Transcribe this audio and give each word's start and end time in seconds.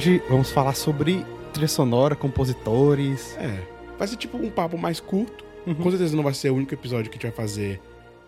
Hoje 0.00 0.22
vamos 0.30 0.50
falar 0.50 0.72
sobre 0.72 1.26
trilha 1.52 1.68
sonora, 1.68 2.16
compositores. 2.16 3.36
É. 3.36 3.62
Vai 3.98 4.08
ser 4.08 4.16
tipo 4.16 4.38
um 4.38 4.48
papo 4.48 4.78
mais 4.78 4.98
curto. 4.98 5.44
Uhum. 5.66 5.74
Com 5.74 5.90
certeza 5.90 6.16
não 6.16 6.22
vai 6.22 6.32
ser 6.32 6.48
o 6.48 6.54
único 6.54 6.72
episódio 6.72 7.10
que 7.10 7.18
a 7.18 7.20
gente 7.20 7.36
vai 7.36 7.46
fazer 7.46 7.78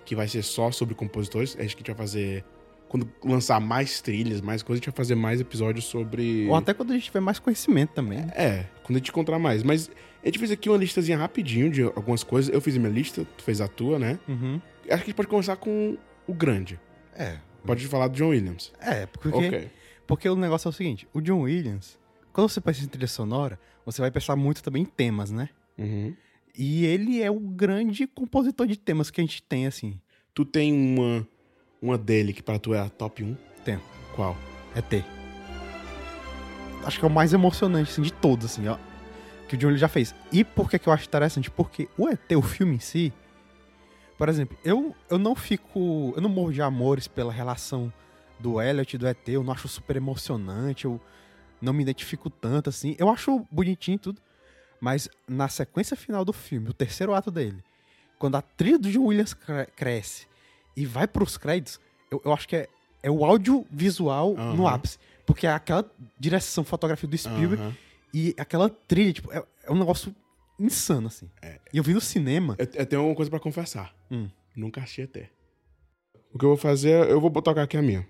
que 0.05 0.15
vai 0.15 0.29
ser 0.29 0.43
só 0.43 0.71
sobre 0.71 0.95
compositores. 0.95 1.53
Acho 1.53 1.57
que 1.57 1.65
a 1.65 1.69
gente 1.79 1.87
vai 1.87 1.97
fazer. 1.97 2.45
Quando 2.91 3.11
lançar 3.25 3.59
mais 3.59 4.03
trilhas, 4.03 4.43
mais 4.43 4.63
coisas, 4.63 4.83
a 4.83 4.85
gente 4.85 4.93
vai 4.93 4.97
fazer 4.99 5.15
mais 5.15 5.41
episódios 5.41 5.87
sobre. 5.87 6.47
Ou 6.47 6.55
até 6.57 6.75
quando 6.75 6.91
a 6.91 6.93
gente 6.93 7.05
tiver 7.05 7.21
mais 7.21 7.39
conhecimento 7.39 7.95
também. 7.95 8.19
né? 8.19 8.31
É, 8.37 8.67
quando 8.83 8.97
a 8.97 8.99
gente 8.99 9.09
encontrar 9.09 9.39
mais. 9.39 9.63
Mas 9.63 9.91
a 10.23 10.27
gente 10.27 10.39
fez 10.39 10.51
aqui 10.51 10.69
uma 10.69 10.77
listazinha 10.77 11.17
rapidinho 11.17 11.71
de 11.71 11.85
algumas 11.85 12.23
coisas. 12.23 12.53
Eu 12.55 12.61
fiz 12.61 12.77
a 12.77 12.79
minha 12.79 12.93
lista, 12.93 13.27
tu 13.39 13.43
fez 13.43 13.63
a 13.63 13.67
tua, 13.67 13.99
né? 13.99 14.19
Uhum. 14.29 14.61
Acho 14.81 14.89
que 14.89 14.93
a 14.93 14.97
gente 14.99 15.15
pode 15.15 15.29
começar 15.29 15.57
com 15.57 15.97
o 16.27 16.35
grande. 16.35 16.79
É. 17.17 17.39
Pode 17.65 17.87
falar 17.87 18.09
do 18.09 18.17
John 18.19 18.29
Williams. 18.29 18.71
É, 18.79 19.07
porque, 19.07 19.29
Ok. 19.29 19.71
Porque 20.07 20.29
o 20.29 20.37
negócio 20.37 20.69
é 20.69 20.71
o 20.71 20.73
seguinte: 20.73 21.09
o 21.13 21.21
John 21.21 21.43
Williams, 21.43 21.99
quando 22.33 22.49
você 22.49 22.61
pensa 22.61 22.85
em 22.85 22.89
trilha 22.89 23.07
sonora, 23.07 23.59
você 23.85 24.01
vai 24.01 24.11
pensar 24.11 24.37
muito 24.37 24.63
também 24.63 24.83
em 24.83 24.87
temas, 24.87 25.31
né? 25.31 25.49
Uhum. 25.79 26.15
E 26.57 26.85
ele 26.85 27.23
é 27.23 27.31
o 27.31 27.41
grande 27.41 28.07
compositor 28.07 28.67
de 28.67 28.77
temas 28.77 29.11
que 29.11 29.21
a 29.21 29.25
gente 29.25 29.43
tem, 29.43 29.67
assim. 29.67 29.99
Tu 30.35 30.45
tem 30.45 30.73
uma, 30.73 31.27
uma 31.81 31.99
dele 31.99 32.33
que 32.33 32.43
pra 32.43 32.59
tu 32.59 32.75
é 32.75 32.81
a 32.81 32.89
top 32.89 33.25
1? 33.25 33.37
Tenho. 33.65 33.81
Qual? 34.15 34.37
É 34.75 34.83
T. 34.83 35.05
Acho 36.85 36.99
que 36.99 37.05
é 37.05 37.09
o 37.09 37.11
mais 37.11 37.33
emocionante, 37.33 37.91
assim, 37.91 38.03
de 38.03 38.13
todos, 38.13 38.47
assim, 38.47 38.69
ó. 38.69 38.77
Que 39.49 39.55
o 39.55 39.59
John 39.59 39.69
Williams 39.69 39.81
já 39.81 39.89
fez. 39.89 40.15
E 40.31 40.45
por 40.45 40.69
que, 40.69 40.79
que 40.79 40.89
eu 40.89 40.93
acho 40.93 41.07
interessante? 41.07 41.51
Porque 41.51 41.89
o 41.97 42.09
ET, 42.09 42.33
o 42.37 42.43
filme 42.43 42.77
em 42.77 42.81
si. 42.81 43.13
Por 44.19 44.29
exemplo, 44.29 44.57
eu, 44.65 44.95
eu 45.09 45.19
não 45.19 45.35
fico. 45.35 46.13
Eu 46.15 46.23
não 46.23 46.29
morro 46.29 46.53
de 46.53 46.61
amores 46.61 47.09
pela 47.09 47.33
relação 47.33 47.93
do 48.43 48.61
Elliot 48.61 48.99
do 48.99 49.07
ET. 49.07 49.29
Eu 49.29 49.43
não 49.45 49.53
acho 49.53 49.69
super 49.69 49.97
emocionante. 49.97 50.85
Eu 50.85 51.01
não 51.61 51.73
me 51.73 51.83
identifico 51.83 52.29
tanto, 52.29 52.69
assim. 52.71 52.97
Eu 52.99 53.09
acho 53.09 53.47
bonitinho 53.51 53.95
e 53.97 53.99
tudo. 53.99 54.21
Mas 54.81 55.09
na 55.29 55.49
sequência 55.49 55.97
final 55.97 56.25
do 56.25 56.33
filme, 56.33 56.69
o 56.69 56.73
terceiro 56.73 57.15
ato 57.15 57.31
dele, 57.31 57.63
quando 58.19 58.35
a 58.37 58.43
trilha 58.43 58.79
do 58.79 58.91
John 58.91 59.05
Williams 59.05 59.33
cre- 59.33 59.67
cresce 59.77 60.27
e 60.77 60.85
vai 60.85 61.07
pros 61.07 61.37
créditos, 61.39 61.79
eu, 62.11 62.21
eu 62.25 62.33
acho 62.33 62.49
que 62.49 62.57
é, 62.57 62.69
é 63.03 63.11
o 63.11 63.25
audiovisual 63.25 64.35
no 64.35 64.67
Aham. 64.67 64.75
ápice. 64.75 64.99
Porque 65.25 65.47
é 65.47 65.53
aquela 65.53 65.89
direção, 66.19 66.65
fotografia 66.65 67.09
do 67.09 67.17
Spielberg 67.17 67.63
Aham. 67.63 67.77
e 68.13 68.35
aquela 68.37 68.69
trilha, 68.69 69.13
tipo, 69.13 69.33
é, 69.33 69.45
é 69.63 69.71
um 69.71 69.79
negócio 69.79 70.13
insano, 70.59 71.07
assim. 71.07 71.31
E 71.73 71.79
eu 71.79 71.83
vi 71.85 71.95
no 71.95 72.01
cinema. 72.01 72.57
Eu, 72.59 72.67
eu 72.75 72.87
tenho 72.87 73.07
uma 73.07 73.15
coisa 73.15 73.31
pra 73.31 73.39
confessar. 73.39 73.95
Hum. 74.11 74.29
Nunca 74.57 74.81
achei 74.81 75.05
até. 75.05 75.31
O 76.35 76.39
que 76.39 76.45
eu 76.45 76.49
vou 76.51 76.57
fazer, 76.59 77.09
eu 77.09 77.21
vou 77.21 77.31
tocar 77.41 77.63
aqui 77.63 77.77
a 77.77 77.83
minha. 77.83 78.05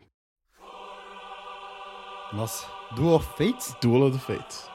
Nossa, 2.32 2.66
Duel 2.92 3.14
of 3.14 3.28
Fates? 3.36 3.76
Duel 3.80 4.08
of 4.08 4.18
Fates. 4.18 4.70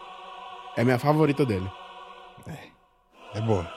É 0.75 0.81
a 0.81 0.85
minha 0.85 0.99
favorita 0.99 1.45
dele. 1.45 1.69
É 3.33 3.41
boa. 3.41 3.67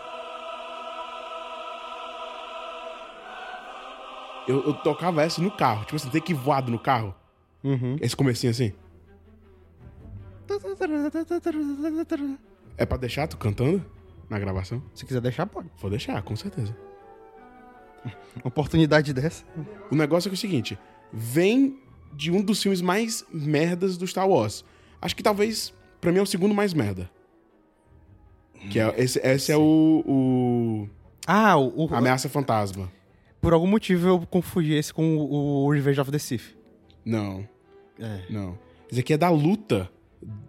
Eu, 4.46 4.64
eu 4.64 4.74
tocava 4.74 5.22
essa 5.22 5.40
no 5.40 5.50
carro. 5.50 5.84
Tipo 5.84 5.96
assim, 5.96 6.10
tem 6.10 6.20
que 6.20 6.34
voado 6.34 6.70
no 6.70 6.78
carro. 6.78 7.14
Uhum. 7.62 7.96
Esse 8.00 8.16
comecinho 8.16 8.50
assim. 8.50 8.72
É 12.76 12.86
pra 12.86 12.96
deixar 12.96 13.28
tu 13.28 13.36
cantando 13.36 13.84
na 14.28 14.38
gravação? 14.38 14.82
Se 14.94 15.04
quiser 15.04 15.20
deixar, 15.20 15.46
pode. 15.46 15.70
Vou 15.78 15.90
deixar, 15.90 16.20
com 16.22 16.34
certeza. 16.34 16.76
Uma 18.36 18.46
oportunidade 18.48 19.12
dessa. 19.12 19.44
O 19.90 19.94
negócio 19.94 20.28
é, 20.28 20.32
é 20.32 20.34
o 20.34 20.36
seguinte: 20.36 20.78
vem 21.12 21.78
de 22.12 22.30
um 22.30 22.42
dos 22.42 22.62
filmes 22.62 22.80
mais 22.80 23.24
merdas 23.32 23.96
do 23.96 24.06
Star 24.06 24.28
Wars. 24.28 24.64
Acho 25.00 25.14
que 25.16 25.22
talvez, 25.22 25.72
pra 26.00 26.12
mim, 26.12 26.18
é 26.18 26.22
o 26.22 26.26
segundo 26.26 26.54
mais 26.54 26.74
merda. 26.74 27.10
Que 28.70 28.78
é, 28.78 28.94
esse, 28.98 29.18
esse 29.20 29.50
é 29.52 29.56
o, 29.56 30.04
o 30.06 30.88
Ah, 31.26 31.56
o, 31.56 31.86
o- 31.86 31.94
Ameaça 31.94 32.28
Fantasma. 32.28 32.90
por 33.40 33.52
algum 33.54 33.66
motivo 33.66 34.06
eu 34.08 34.26
confundi 34.26 34.74
esse 34.74 34.92
com 34.92 35.16
o, 35.16 35.64
o 35.64 35.70
Revenge 35.72 36.00
of 36.00 36.10
the 36.10 36.18
Sith. 36.18 36.54
Não, 37.04 37.48
É. 37.98 38.20
não. 38.28 38.58
Esse 38.90 39.00
aqui 39.00 39.14
é 39.14 39.16
da 39.16 39.30
luta 39.30 39.90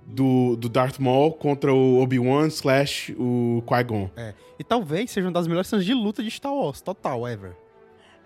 do, 0.06 0.58
do 0.58 0.68
Darth 0.68 1.00
Maul 1.00 1.32
contra 1.34 1.74
o 1.74 2.02
Obi-Wan 2.02 2.48
slash 2.48 3.16
o 3.18 3.64
Qui-Gon. 3.66 4.10
É. 4.18 4.34
E 4.60 4.64
talvez 4.64 5.10
seja 5.12 5.26
uma 5.28 5.32
das 5.34 5.48
melhores 5.48 5.70
cenas 5.70 5.86
de 5.86 5.94
luta 5.94 6.22
de 6.22 6.30
Star 6.30 6.54
Wars, 6.54 6.82
total, 6.82 7.26
ever. 7.28 7.56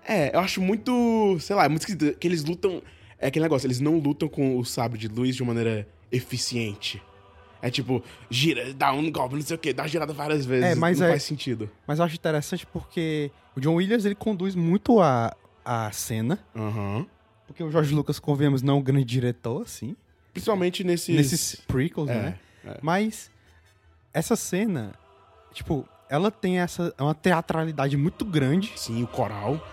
É, 0.04 0.34
eu 0.34 0.40
acho 0.40 0.60
muito, 0.60 1.36
sei 1.38 1.54
lá, 1.54 1.64
é 1.64 1.68
muito 1.68 1.82
esquisito 1.82 2.18
que 2.18 2.26
eles 2.26 2.44
lutam... 2.44 2.82
É 3.18 3.28
aquele 3.28 3.44
negócio, 3.44 3.66
eles 3.66 3.80
não 3.80 3.98
lutam 3.98 4.28
com 4.28 4.58
o 4.58 4.64
sabre 4.64 4.98
de 4.98 5.08
luz 5.08 5.34
de 5.36 5.42
maneira 5.42 5.88
eficiente. 6.12 7.02
É 7.62 7.70
tipo, 7.70 8.02
gira, 8.30 8.72
dá 8.74 8.92
um 8.92 9.10
golpe, 9.10 9.34
não 9.34 9.42
sei 9.42 9.56
o 9.56 9.58
quê, 9.58 9.72
dá 9.72 9.86
girada 9.86 10.12
várias 10.12 10.44
vezes. 10.44 10.64
É, 10.70 10.74
mas 10.74 11.00
não 11.00 11.06
é- 11.06 11.10
faz 11.10 11.22
sentido. 11.22 11.70
Mas 11.86 11.98
eu 11.98 12.04
acho 12.04 12.14
interessante 12.14 12.66
porque 12.66 13.30
o 13.56 13.60
John 13.60 13.74
Williams 13.74 14.04
ele 14.04 14.14
conduz 14.14 14.54
muito 14.54 15.00
a, 15.00 15.34
a 15.64 15.90
cena. 15.92 16.38
Aham. 16.54 17.06
Porque 17.46 17.62
o 17.64 17.70
George 17.70 17.94
Lucas, 17.94 18.18
convenhamos, 18.18 18.60
não 18.60 18.74
é 18.74 18.76
um 18.78 18.82
grande 18.82 19.04
diretor, 19.04 19.62
assim. 19.62 19.96
Principalmente 20.32 20.84
nesses... 20.84 21.14
Nesses 21.16 21.54
prequels, 21.66 22.10
É, 22.10 22.14
né? 22.14 22.38
é. 22.64 22.78
Mas 22.82 23.30
essa 24.12 24.36
cena, 24.36 24.92
tipo, 25.52 25.88
ela 26.10 26.30
tem 26.30 26.58
essa 26.58 26.94
é 26.98 27.02
uma 27.02 27.14
teatralidade 27.14 27.96
muito 27.96 28.24
grande 28.24 28.72
Sim, 28.76 29.02
o 29.02 29.06
coral. 29.06 29.64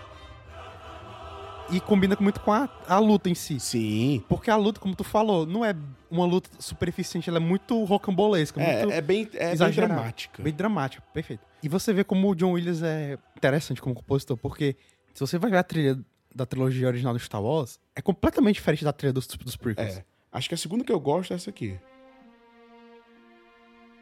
E 1.70 1.80
combina 1.80 2.16
muito 2.20 2.40
com 2.40 2.52
a, 2.52 2.68
a 2.86 2.98
luta 2.98 3.28
em 3.28 3.34
si. 3.34 3.58
Sim. 3.58 4.24
Porque 4.28 4.50
a 4.50 4.56
luta, 4.56 4.80
como 4.80 4.94
tu 4.94 5.04
falou, 5.04 5.46
não 5.46 5.64
é 5.64 5.74
uma 6.10 6.24
luta 6.26 6.50
super 6.58 6.88
eficiente, 6.88 7.28
ela 7.28 7.38
é 7.38 7.40
muito 7.40 7.82
rocambolesca, 7.84 8.60
É, 8.62 8.84
muito 8.84 8.94
é 8.94 9.00
bem, 9.00 9.28
é 9.34 9.56
bem 9.56 9.70
dramática. 9.70 10.42
Bem 10.42 10.52
dramática, 10.52 11.02
perfeito. 11.12 11.42
E 11.62 11.68
você 11.68 11.92
vê 11.92 12.04
como 12.04 12.30
o 12.30 12.34
John 12.34 12.52
Williams 12.52 12.82
é 12.82 13.18
interessante 13.36 13.80
como 13.80 13.94
compositor, 13.94 14.36
porque 14.36 14.76
se 15.12 15.20
você 15.20 15.38
vai 15.38 15.50
ver 15.50 15.56
a 15.58 15.62
trilha 15.62 15.98
da 16.34 16.44
trilogia 16.44 16.86
original 16.86 17.14
do 17.14 17.18
Star 17.18 17.42
Wars, 17.42 17.78
é 17.94 18.02
completamente 18.02 18.56
diferente 18.56 18.84
da 18.84 18.92
trilha 18.92 19.12
dos, 19.12 19.26
dos 19.26 19.56
prequels. 19.56 19.98
É. 19.98 20.04
Acho 20.32 20.48
que 20.48 20.54
a 20.54 20.58
segunda 20.58 20.84
que 20.84 20.92
eu 20.92 21.00
gosto 21.00 21.32
é 21.32 21.36
essa 21.36 21.50
aqui. 21.50 21.78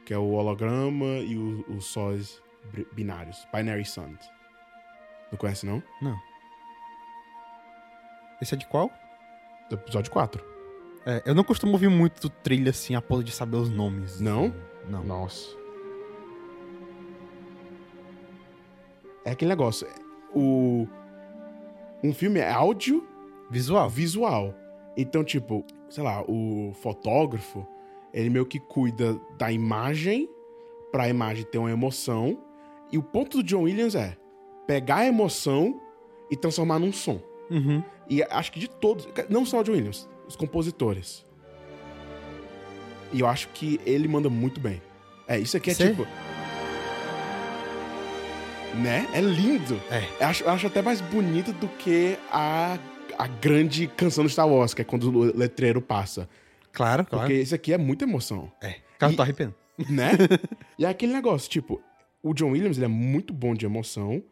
Que 0.05 0.15
é 0.15 0.19
o 0.19 0.31
holograma 0.33 1.19
e 1.19 1.37
os 1.37 1.84
sóis 1.84 2.43
binários. 2.93 3.47
Binary 3.55 3.84
Suns. 3.84 4.31
Não 5.31 5.39
conhece, 5.39 5.67
não? 5.67 5.83
Não. 6.01 6.31
Esse 8.42 8.54
é 8.54 8.58
de 8.58 8.66
qual? 8.66 8.91
Do 9.70 9.76
episódio 9.76 10.10
4. 10.10 10.44
É, 11.06 11.22
eu 11.25 11.32
não 11.32 11.44
costumo 11.44 11.75
ouvir 11.75 11.88
muito 11.88 12.28
trilha 12.28 12.70
assim, 12.70 12.97
a 12.97 13.00
ponto 13.00 13.22
de 13.22 13.30
saber 13.30 13.56
os 13.56 13.70
nomes. 13.70 14.20
Não? 14.20 14.53
Não. 14.88 15.04
Nossa. 15.04 15.56
É 19.25 19.30
aquele 19.30 19.50
negócio. 19.50 19.86
O... 20.34 20.88
Um 22.03 22.12
filme 22.12 22.41
é 22.41 22.50
áudio 22.50 23.06
Visual. 23.48 23.88
visual. 23.88 24.54
Então, 24.97 25.22
tipo, 25.22 25.64
sei 25.88 26.03
lá, 26.03 26.24
o 26.27 26.72
fotógrafo, 26.83 27.65
ele 28.12 28.28
meio 28.28 28.45
que 28.45 28.59
cuida 28.59 29.21
da 29.38 29.53
imagem 29.53 30.28
pra 30.91 31.09
imagem 31.09 31.45
ter 31.45 31.59
uma 31.59 31.71
emoção. 31.71 32.36
E 32.91 32.98
o 32.98 33.04
ponto 33.04 33.36
do 33.36 33.45
John 33.45 33.62
Williams 33.62 33.95
é 33.95 34.16
pegar 34.66 34.97
a 34.97 35.06
emoção 35.06 35.80
e 36.28 36.36
transformar 36.36 36.80
num 36.80 36.92
som. 36.92 37.21
Uhum. 37.53 37.83
E 38.09 38.22
acho 38.22 38.51
que 38.51 38.59
de 38.59 38.69
todos, 38.69 39.09
não 39.28 39.45
só 39.45 39.60
o 39.60 39.63
John 39.63 39.72
Williams, 39.72 40.09
os 40.27 40.34
compositores. 40.37 41.25
E 43.13 43.21
eu 43.21 43.27
acho 43.27 43.49
que 43.49 43.78
ele 43.84 44.09
manda 44.09 44.31
muito 44.31 44.60
bem. 44.60 44.81
É, 45.28 45.39
isso 45.39 45.57
aqui 45.57 45.71
é 45.71 45.75
Cê- 45.75 45.91
tipo. 45.91 46.07
Né? 48.83 49.07
É 49.13 49.21
lindo. 49.21 49.78
É. 49.91 50.03
Eu 50.21 50.27
acho, 50.28 50.45
eu 50.45 50.51
acho 50.51 50.66
até 50.66 50.81
mais 50.81 51.01
bonito 51.01 51.53
do 51.53 51.69
que 51.69 52.16
a, 52.31 52.78
a 53.19 53.27
grande 53.27 53.87
canção 53.87 54.25
do 54.25 54.31
Star 54.31 54.48
Wars, 54.48 54.72
que 54.72 54.81
é 54.81 54.84
quando 54.84 55.05
o 55.10 55.37
letreiro 55.37 55.83
passa. 55.83 56.28
Claro, 56.72 57.05
claro. 57.05 57.27
Porque 57.27 57.39
esse 57.41 57.55
aqui 57.55 57.72
é 57.72 57.78
muita 57.78 58.05
emoção. 58.05 58.51
É. 58.63 58.77
Cara, 58.98 59.13
tô 59.13 59.22
arrepiando. 59.22 59.55
Né? 59.89 60.13
e 60.78 60.84
é 60.84 60.89
aquele 60.89 61.13
negócio, 61.15 61.51
tipo, 61.51 61.83
o 62.22 62.34
John 62.34 62.51
Williams 62.51 62.77
ele 62.77 62.84
é 62.84 62.89
muito 62.89 63.33
bom 63.33 63.55
de 63.55 63.65
emoção 63.65 64.22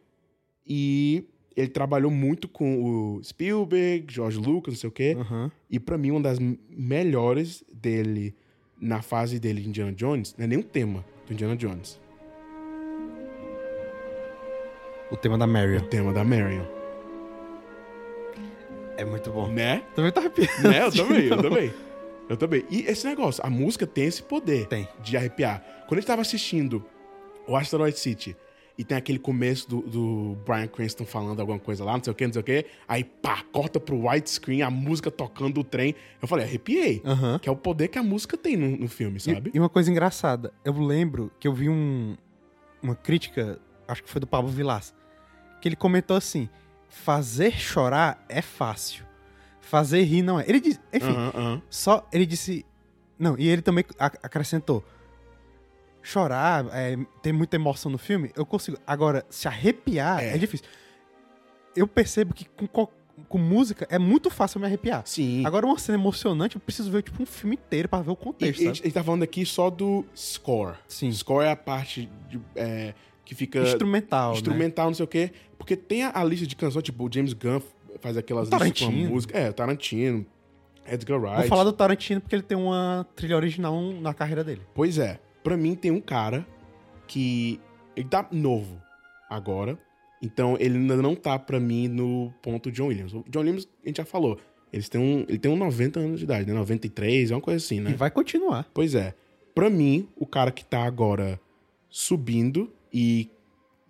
e 0.65 1.25
ele 1.55 1.67
trabalhou 1.69 2.09
muito 2.11 2.47
com 2.47 2.83
o 3.17 3.23
Spielberg, 3.23 4.05
George 4.13 4.37
Lucas, 4.37 4.73
não 4.73 4.79
sei 4.79 4.87
o 4.89 4.91
quê. 4.91 5.17
Uhum. 5.17 5.51
E 5.69 5.79
pra 5.79 5.97
mim, 5.97 6.11
uma 6.11 6.21
das 6.21 6.39
melhores 6.69 7.63
dele 7.71 8.35
na 8.79 9.01
fase 9.01 9.39
dele 9.39 9.61
de 9.61 9.69
Indiana 9.69 9.91
Jones, 9.91 10.33
não 10.37 10.45
é 10.45 10.47
nem 10.47 10.61
tema 10.61 11.05
do 11.27 11.33
Indiana 11.33 11.55
Jones. 11.55 11.99
O 15.11 15.17
tema 15.17 15.37
da 15.37 15.45
É 15.45 15.47
o 15.47 15.51
Marion. 15.51 15.79
tema 15.87 16.13
da 16.13 16.23
Marion. 16.23 16.65
É 18.97 19.03
muito 19.05 19.29
bom. 19.31 19.47
Né? 19.49 19.83
Também 19.95 20.11
tô 20.11 20.19
arrepiando. 20.19 20.51
Né? 20.63 20.85
Eu 20.85 20.91
também, 20.91 21.25
eu 21.27 21.37
também. 21.41 21.73
Eu 22.29 22.37
também. 22.37 22.65
E 22.69 22.81
esse 22.83 23.05
negócio, 23.05 23.45
a 23.45 23.49
música 23.49 23.85
tem 23.85 24.05
esse 24.05 24.23
poder 24.23 24.67
Tem. 24.67 24.87
de 25.01 25.17
arrepiar. 25.17 25.61
Quando 25.87 25.97
a 25.97 26.01
gente 26.01 26.07
tava 26.07 26.21
assistindo 26.21 26.83
o 27.47 27.55
Asteroid 27.57 27.97
City 27.99 28.37
e 28.81 28.83
tem 28.83 28.97
aquele 28.97 29.19
começo 29.19 29.69
do, 29.69 29.81
do 29.81 30.37
Brian 30.45 30.67
Cranston 30.67 31.05
falando 31.05 31.39
alguma 31.39 31.59
coisa 31.59 31.83
lá, 31.85 31.93
não 31.95 32.03
sei 32.03 32.11
o 32.11 32.15
que, 32.15 32.25
não 32.25 32.33
sei 32.33 32.39
o 32.41 32.43
que. 32.43 32.65
Aí, 32.87 33.03
pá, 33.03 33.43
corta 33.51 33.79
pro 33.79 34.07
widescreen, 34.07 34.63
a 34.63 34.69
música 34.71 35.11
tocando 35.11 35.59
o 35.59 35.63
trem. 35.63 35.93
Eu 36.21 36.27
falei, 36.27 36.45
arrepiei. 36.45 37.01
Aham. 37.05 37.37
Que 37.39 37.47
é 37.47 37.51
o 37.51 37.55
poder 37.55 37.89
que 37.89 37.99
a 37.99 38.03
música 38.03 38.35
tem 38.35 38.57
no, 38.57 38.75
no 38.75 38.87
filme, 38.87 39.19
sabe? 39.19 39.51
E, 39.53 39.57
e 39.57 39.59
uma 39.59 39.69
coisa 39.69 39.91
engraçada, 39.91 40.51
eu 40.65 40.73
lembro 40.73 41.31
que 41.39 41.47
eu 41.47 41.53
vi 41.53 41.69
um, 41.69 42.17
uma 42.81 42.95
crítica, 42.95 43.59
acho 43.87 44.03
que 44.03 44.09
foi 44.09 44.19
do 44.19 44.25
Pablo 44.27 44.49
Vilas, 44.49 44.93
que 45.61 45.67
ele 45.69 45.75
comentou 45.75 46.17
assim: 46.17 46.49
fazer 46.89 47.51
chorar 47.53 48.25
é 48.27 48.41
fácil, 48.41 49.05
fazer 49.59 50.01
rir 50.03 50.21
não 50.23 50.39
é. 50.39 50.45
Ele 50.49 50.59
disse, 50.59 50.79
enfim, 50.91 51.05
Aham, 51.11 51.31
aham. 51.35 51.61
só 51.69 52.07
ele 52.11 52.25
disse. 52.25 52.65
Não, 53.19 53.37
e 53.37 53.47
ele 53.47 53.61
também 53.61 53.85
ac- 53.99 54.17
acrescentou: 54.23 54.83
chorar, 56.01 56.65
é, 56.73 56.97
ter 57.21 57.31
muita 57.31 57.55
emoção 57.55 57.91
no 57.91 57.97
filme, 57.97 58.31
eu 58.35 58.45
consigo. 58.45 58.77
Agora, 58.85 59.25
se 59.29 59.47
arrepiar 59.47 60.23
é, 60.23 60.35
É. 60.35 60.37
difícil. 60.37 60.65
Eu 61.75 61.87
percebo 61.87 62.33
que 62.33 62.45
com, 62.45 62.67
co- 62.67 62.89
com 63.29 63.37
música 63.37 63.87
é 63.89 63.97
muito 63.99 64.29
fácil 64.29 64.59
me 64.59 64.65
arrepiar. 64.65 65.03
Sim. 65.05 65.45
Agora, 65.45 65.65
uma 65.65 65.77
cena 65.77 65.97
emocionante, 65.97 66.55
eu 66.55 66.61
preciso 66.61 66.91
ver 66.91 67.03
tipo 67.03 67.21
um 67.21 67.25
filme 67.25 67.55
inteiro 67.55 67.87
pra 67.87 68.01
ver 68.01 68.11
o 68.11 68.15
contexto. 68.15 68.59
e 68.59 68.63
a 68.63 68.67
sabe? 68.73 68.77
gente 68.83 68.93
tá 68.93 69.03
falando 69.03 69.23
aqui 69.23 69.45
só 69.45 69.69
do 69.69 70.03
score. 70.15 70.75
Sim. 70.87 71.11
Score 71.11 71.45
é 71.45 71.51
a 71.51 71.55
parte 71.55 72.09
de, 72.29 72.41
é, 72.55 72.93
que 73.23 73.33
fica 73.35 73.59
Instrumental. 73.61 74.31
né? 74.31 74.37
instrumental, 74.37 74.87
não 74.87 74.93
sei 74.95 75.05
o 75.05 75.07
quê. 75.07 75.31
Porque 75.57 75.75
tem 75.77 76.03
a, 76.03 76.11
a 76.13 76.23
lista 76.23 76.45
de 76.47 76.55
canções, 76.55 76.83
tipo, 76.83 77.07
o 77.07 77.13
James 77.13 77.33
Gunn 77.33 77.61
faz 78.01 78.17
aquelas 78.17 78.49
O 78.49 78.51
listas 78.51 78.79
com 78.79 78.85
a 78.85 78.87
Tarantino. 78.87 79.09
música. 79.11 79.37
É, 79.37 79.51
Tarantino, 79.51 80.25
Edgar 80.85 81.19
Wright. 81.21 81.37
Vou 81.41 81.47
falar 81.47 81.63
do 81.63 81.71
Tarantino 81.73 82.19
porque 82.19 82.35
ele 82.35 82.41
tem 82.43 82.57
uma 82.57 83.07
trilha 83.15 83.35
original 83.37 83.79
na 84.01 84.13
carreira 84.13 84.43
dele. 84.43 84.61
Pois 84.73 84.97
é, 84.97 85.19
pra 85.43 85.57
mim 85.57 85.75
tem 85.75 85.91
um 85.91 86.01
cara 86.01 86.45
que. 87.07 87.59
Ele 87.95 88.07
tá 88.07 88.27
novo 88.31 88.81
agora. 89.29 89.77
Então 90.21 90.55
ele 90.59 90.77
ainda 90.77 90.97
não 90.97 91.15
tá 91.15 91.37
pra 91.37 91.59
mim 91.59 91.87
no 91.87 92.31
ponto 92.41 92.71
John 92.71 92.87
Williams. 92.87 93.13
O 93.13 93.23
John 93.27 93.39
Williams, 93.39 93.67
a 93.83 93.87
gente 93.87 93.97
já 93.97 94.05
falou. 94.05 94.37
Eles 94.71 94.87
têm 94.87 95.01
um, 95.01 95.25
ele 95.27 95.37
tem 95.37 95.51
uns 95.51 95.59
90 95.59 95.99
anos 95.99 96.19
de 96.19 96.23
idade, 96.25 96.47
né? 96.47 96.53
93, 96.53 97.31
é 97.31 97.35
uma 97.35 97.41
coisa 97.41 97.57
assim, 97.57 97.81
né? 97.81 97.91
E 97.91 97.93
vai 97.93 98.09
continuar. 98.09 98.69
Pois 98.73 98.95
é. 98.95 99.13
Pra 99.53 99.69
mim, 99.69 100.07
o 100.15 100.25
cara 100.25 100.49
que 100.51 100.63
tá 100.63 100.83
agora 100.83 101.39
subindo 101.89 102.71
e 102.93 103.29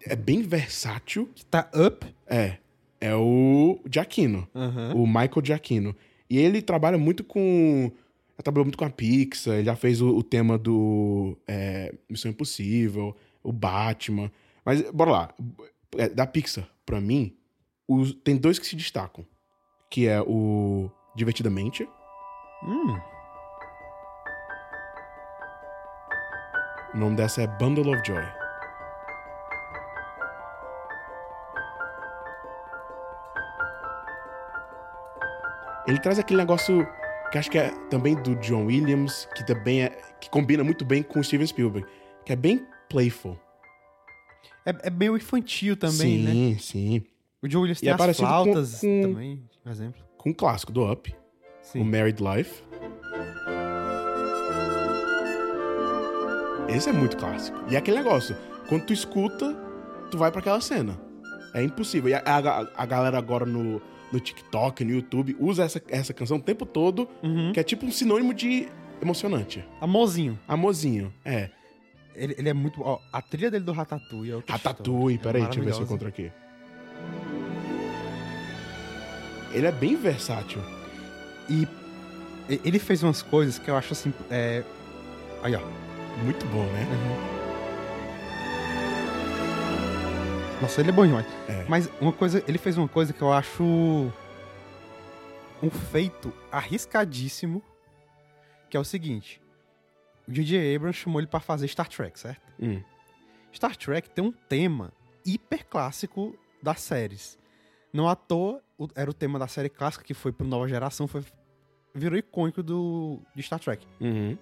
é 0.03 0.15
bem 0.15 0.42
versátil 0.42 1.30
Que 1.36 1.45
tá 1.45 1.69
up. 1.75 2.06
é 2.27 2.57
é 3.00 3.15
o 3.15 3.80
Giacchino, 3.92 4.48
o 4.94 5.07
Michael 5.07 5.44
Giacchino. 5.44 5.95
E 6.30 6.38
ele 6.38 6.62
trabalha 6.62 7.00
muito 7.00 7.24
com 7.24 7.92
trabalhou 8.43 8.65
muito 8.65 8.77
com 8.77 8.85
a 8.85 8.89
Pixar, 8.89 9.55
ele 9.55 9.65
já 9.65 9.75
fez 9.75 10.01
o, 10.01 10.09
o 10.15 10.23
tema 10.23 10.57
do 10.57 11.38
é, 11.47 11.93
Missão 12.09 12.31
Impossível, 12.31 13.15
o 13.43 13.51
Batman. 13.51 14.31
Mas 14.65 14.81
bora 14.91 15.11
lá, 15.11 15.33
É, 15.97 16.07
da 16.09 16.25
Pixar, 16.25 16.67
pra 16.85 17.01
mim, 17.01 17.35
os- 17.88 18.13
tem 18.23 18.38
dois 18.38 18.57
que 18.59 18.65
se 18.65 18.75
destacam, 18.75 19.25
que 19.89 20.07
é 20.07 20.21
o 20.21 20.89
Divertidamente 21.15 21.88
Hum, 22.63 22.97
O 26.93 26.97
nome 26.97 27.15
dessa 27.15 27.41
é 27.41 27.47
Bundle 27.47 27.93
of 27.93 28.01
Joy. 28.05 28.23
Ele 35.88 35.99
traz 35.99 36.19
aquele 36.19 36.39
negócio 36.39 36.88
que 37.31 37.38
acho 37.38 37.50
que 37.50 37.57
é 37.57 37.69
também 37.89 38.16
do 38.16 38.36
John 38.36 38.66
Williams, 38.66 39.28
que 39.36 39.45
também 39.45 39.83
é 39.83 39.89
que 40.19 40.30
combina 40.30 40.63
muito 40.63 40.83
bem 40.86 41.01
com 41.01 41.19
o 41.19 41.24
Steven 41.24 41.48
Spielberg, 41.48 41.88
que 42.25 42.33
é 42.33 42.36
bem 42.36 42.66
playful. 42.89 43.39
é, 44.66 44.88
é 44.88 44.89
meio 44.89 45.16
infantil 45.16 45.75
também, 45.78 45.98
sim, 45.98 46.51
né? 46.54 46.57
sim. 46.60 47.04
O 47.42 47.50
Joe 47.50 47.62
Williams 47.62 47.80
E 47.80 47.81
tem 47.81 47.89
é 47.89 47.94
as 47.94 47.98
parecido 47.98 48.28
com- 48.28 48.33
flautas 48.44 48.80
com- 48.81 49.01
também, 49.01 49.44
por 49.63 49.72
exemplo. 49.72 50.01
Com 50.18 50.30
o 50.30 50.36
clássico 50.36 50.72
do 50.72 50.92
Up, 50.92 51.10
o 51.12 51.16
Sim. 51.66 51.83
Married 51.83 52.22
Life. 52.22 52.62
Esse 56.69 56.89
é 56.89 56.94
muito 56.94 57.18
clássico. 57.18 57.57
E 57.69 57.75
é 57.75 57.80
aquele 57.80 57.98
negócio, 57.98 58.36
quando 58.69 58.86
tu 58.86 58.94
escuta, 58.94 59.54
tu 60.10 60.18
vai 60.18 60.31
pra 60.31 60.39
aquela 60.39 60.62
cena. 60.62 61.00
É 61.54 61.62
impossível. 61.63 62.10
E 62.10 62.13
a, 62.13 62.22
a- 62.25 62.68
a 62.75 62.86
galera 62.86 63.18
agora 63.18 63.45
no, 63.45 63.81
no 64.12 64.19
TikTok, 64.19 64.84
no 64.84 64.92
YouTube, 64.92 65.36
usa 65.40 65.63
essa, 65.63 65.81
essa 65.90 66.13
canção 66.13 66.38
o 66.38 66.42
tempo 66.42 66.66
todo, 66.66 67.08
Uhum. 67.24 67.52
que 67.54 67.60
é 67.60 67.63
tipo 67.63 67.86
um 67.86 67.92
sinônimo 67.92 68.34
de 68.34 68.68
emocionante. 69.02 69.63
Amorzinho. 69.80 70.38
Amorzinho. 70.48 71.13
É. 71.25 71.50
Ele, 72.16 72.36
ele 72.38 72.50
é 72.50 72.54
muito. 72.54 72.81
Ó, 72.81 73.00
a 73.12 73.22
trilha 73.22 73.50
dele 73.50 73.63
do 73.63 73.72
Ratatouille 73.72 74.31
é 74.31 74.36
outra 74.36 74.54
Ratatouille. 74.54 75.16
história. 75.16 75.40
Peraí, 75.40 75.42
É 75.42 75.46
deixa 75.46 75.60
eu 75.60 75.63
ver 75.66 75.74
se 75.74 75.80
eu 75.80 75.86
encontro 75.86 76.08
aqui. 76.08 76.31
Ele 79.54 79.66
é 79.68 79.72
bem 79.72 79.96
versátil. 79.96 80.62
E 81.50 81.68
e- 82.50 82.60
ele 82.66 82.80
fez 82.80 83.02
umas 83.04 83.22
coisas 83.22 83.58
que 83.60 83.69
eu 83.69 83.75
acho 83.78 83.94
assim. 83.94 84.13
É... 84.30 84.63
Aí, 85.44 85.56
ó. 85.56 85.62
Muito 86.24 86.46
bom, 86.48 86.63
né? 86.66 86.86
Nossa, 90.62 90.80
ele 90.80 90.90
é 90.90 90.94
bom 90.94 91.06
demais. 91.06 91.25
É. 91.48 91.66
Mas 91.68 91.90
uma 92.00 92.13
coisa, 92.13 92.44
ele 92.48 92.60
fez 92.60 92.78
uma 92.78 92.88
coisa 92.88 93.12
que 93.12 93.22
eu 93.22 93.34
acho 93.34 93.63
um 93.63 94.12
feito 95.92 96.31
arriscadíssimo, 96.52 97.63
que 98.69 98.78
é 98.78 98.80
o 98.80 98.84
seguinte. 98.84 99.42
O 100.28 100.31
J.J. 100.31 100.75
Abrams 100.75 101.00
chamou 101.00 101.19
ele 101.19 101.28
pra 101.28 101.40
fazer 101.40 101.68
Star 101.68 101.90
Trek, 101.90 102.19
certo? 102.19 102.42
Hum. 102.60 102.81
Star 103.52 103.75
Trek 103.75 104.10
tem 104.12 104.24
um 104.24 104.31
tema 104.31 104.94
hiper 105.25 105.66
clássico 105.66 106.38
das 106.62 106.80
séries. 106.80 107.40
Não 107.92 108.08
à 108.08 108.16
toa, 108.16 108.62
era 108.96 109.10
o 109.10 109.13
tema 109.13 109.40
da 109.40 109.48
série 109.48 109.69
clássica 109.69 110.06
que 110.06 110.13
foi 110.13 110.31
pro 110.31 110.48
Nova 110.48 110.68
Geração, 110.68 111.08
foi, 111.08 111.24
virou 111.94 112.18
icônico 112.18 112.62
do, 112.62 113.19
de 113.36 113.42
Star 113.42 113.60
Trek. 113.60 113.86
Uhum. 114.00 114.38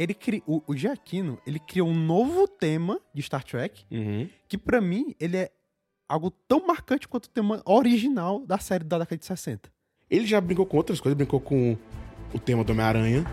Ele 0.00 0.14
cri, 0.14 0.42
o, 0.46 0.62
o 0.66 0.74
Giacchino, 0.74 1.38
ele 1.46 1.58
criou 1.58 1.86
um 1.86 1.94
novo 1.94 2.48
tema 2.48 2.98
de 3.12 3.20
Star 3.20 3.44
Trek, 3.44 3.84
Uhum. 3.90 4.26
que 4.48 4.56
pra 4.56 4.80
mim 4.80 5.14
ele 5.20 5.36
é 5.36 5.50
algo 6.08 6.30
tão 6.30 6.66
marcante 6.66 7.06
quanto 7.06 7.26
o 7.26 7.28
tema 7.28 7.60
original 7.66 8.46
da 8.46 8.56
série 8.56 8.82
da 8.82 8.98
década 8.98 9.18
de 9.18 9.26
60. 9.26 9.70
Ele 10.10 10.26
já 10.26 10.40
brincou 10.40 10.64
com 10.64 10.78
outras 10.78 11.02
coisas, 11.02 11.14
brincou 11.14 11.38
com 11.38 11.76
o 12.32 12.38
tema 12.38 12.64
do 12.64 12.72
Homem-Aranha. 12.72 13.26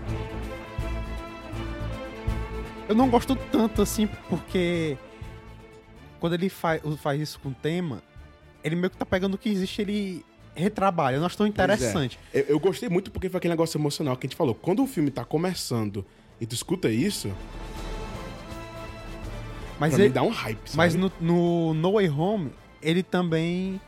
Eu 2.90 2.96
não 2.96 3.10
gosto 3.10 3.34
tanto 3.50 3.82
assim, 3.82 4.06
porque 4.30 4.98
quando 6.20 6.34
ele 6.34 6.50
faz, 6.50 6.82
faz 7.00 7.22
isso 7.22 7.40
com 7.40 7.48
o 7.50 7.54
tema, 7.54 8.04
ele 8.62 8.76
meio 8.76 8.90
que 8.90 8.98
tá 8.98 9.06
pegando 9.06 9.36
o 9.36 9.38
que 9.38 9.48
existe, 9.48 9.82
ele 9.82 10.26
retrabalha. 10.54 11.16
Eu 11.16 11.20
não 11.20 11.28
acho 11.28 11.38
tão 11.38 11.48
interessante. 11.48 12.20
Eu, 12.34 12.44
eu 12.44 12.60
gostei 12.60 12.90
muito 12.90 13.10
porque 13.10 13.30
foi 13.30 13.38
aquele 13.38 13.54
negócio 13.54 13.78
emocional 13.78 14.18
que 14.18 14.26
a 14.26 14.30
gente 14.30 14.38
falou. 14.38 14.54
Quando 14.54 14.84
o 14.84 14.88
filme 14.88 15.12
tá 15.12 15.24
começando 15.24 16.06
e 16.40 16.46
tu 16.46 16.54
escuta 16.54 16.90
isso, 16.90 17.32
Mas, 19.80 19.94
pra 19.94 20.04
ele, 20.04 20.14
dá 20.14 20.22
um 20.24 20.30
hype, 20.30 20.60
sabe? 20.68 20.78
mas 20.78 20.96
no, 20.96 21.12
no 21.22 21.74
No 21.74 21.94
Way 21.94 22.10
Home, 22.10 22.52
ele 22.82 23.04
também. 23.04 23.80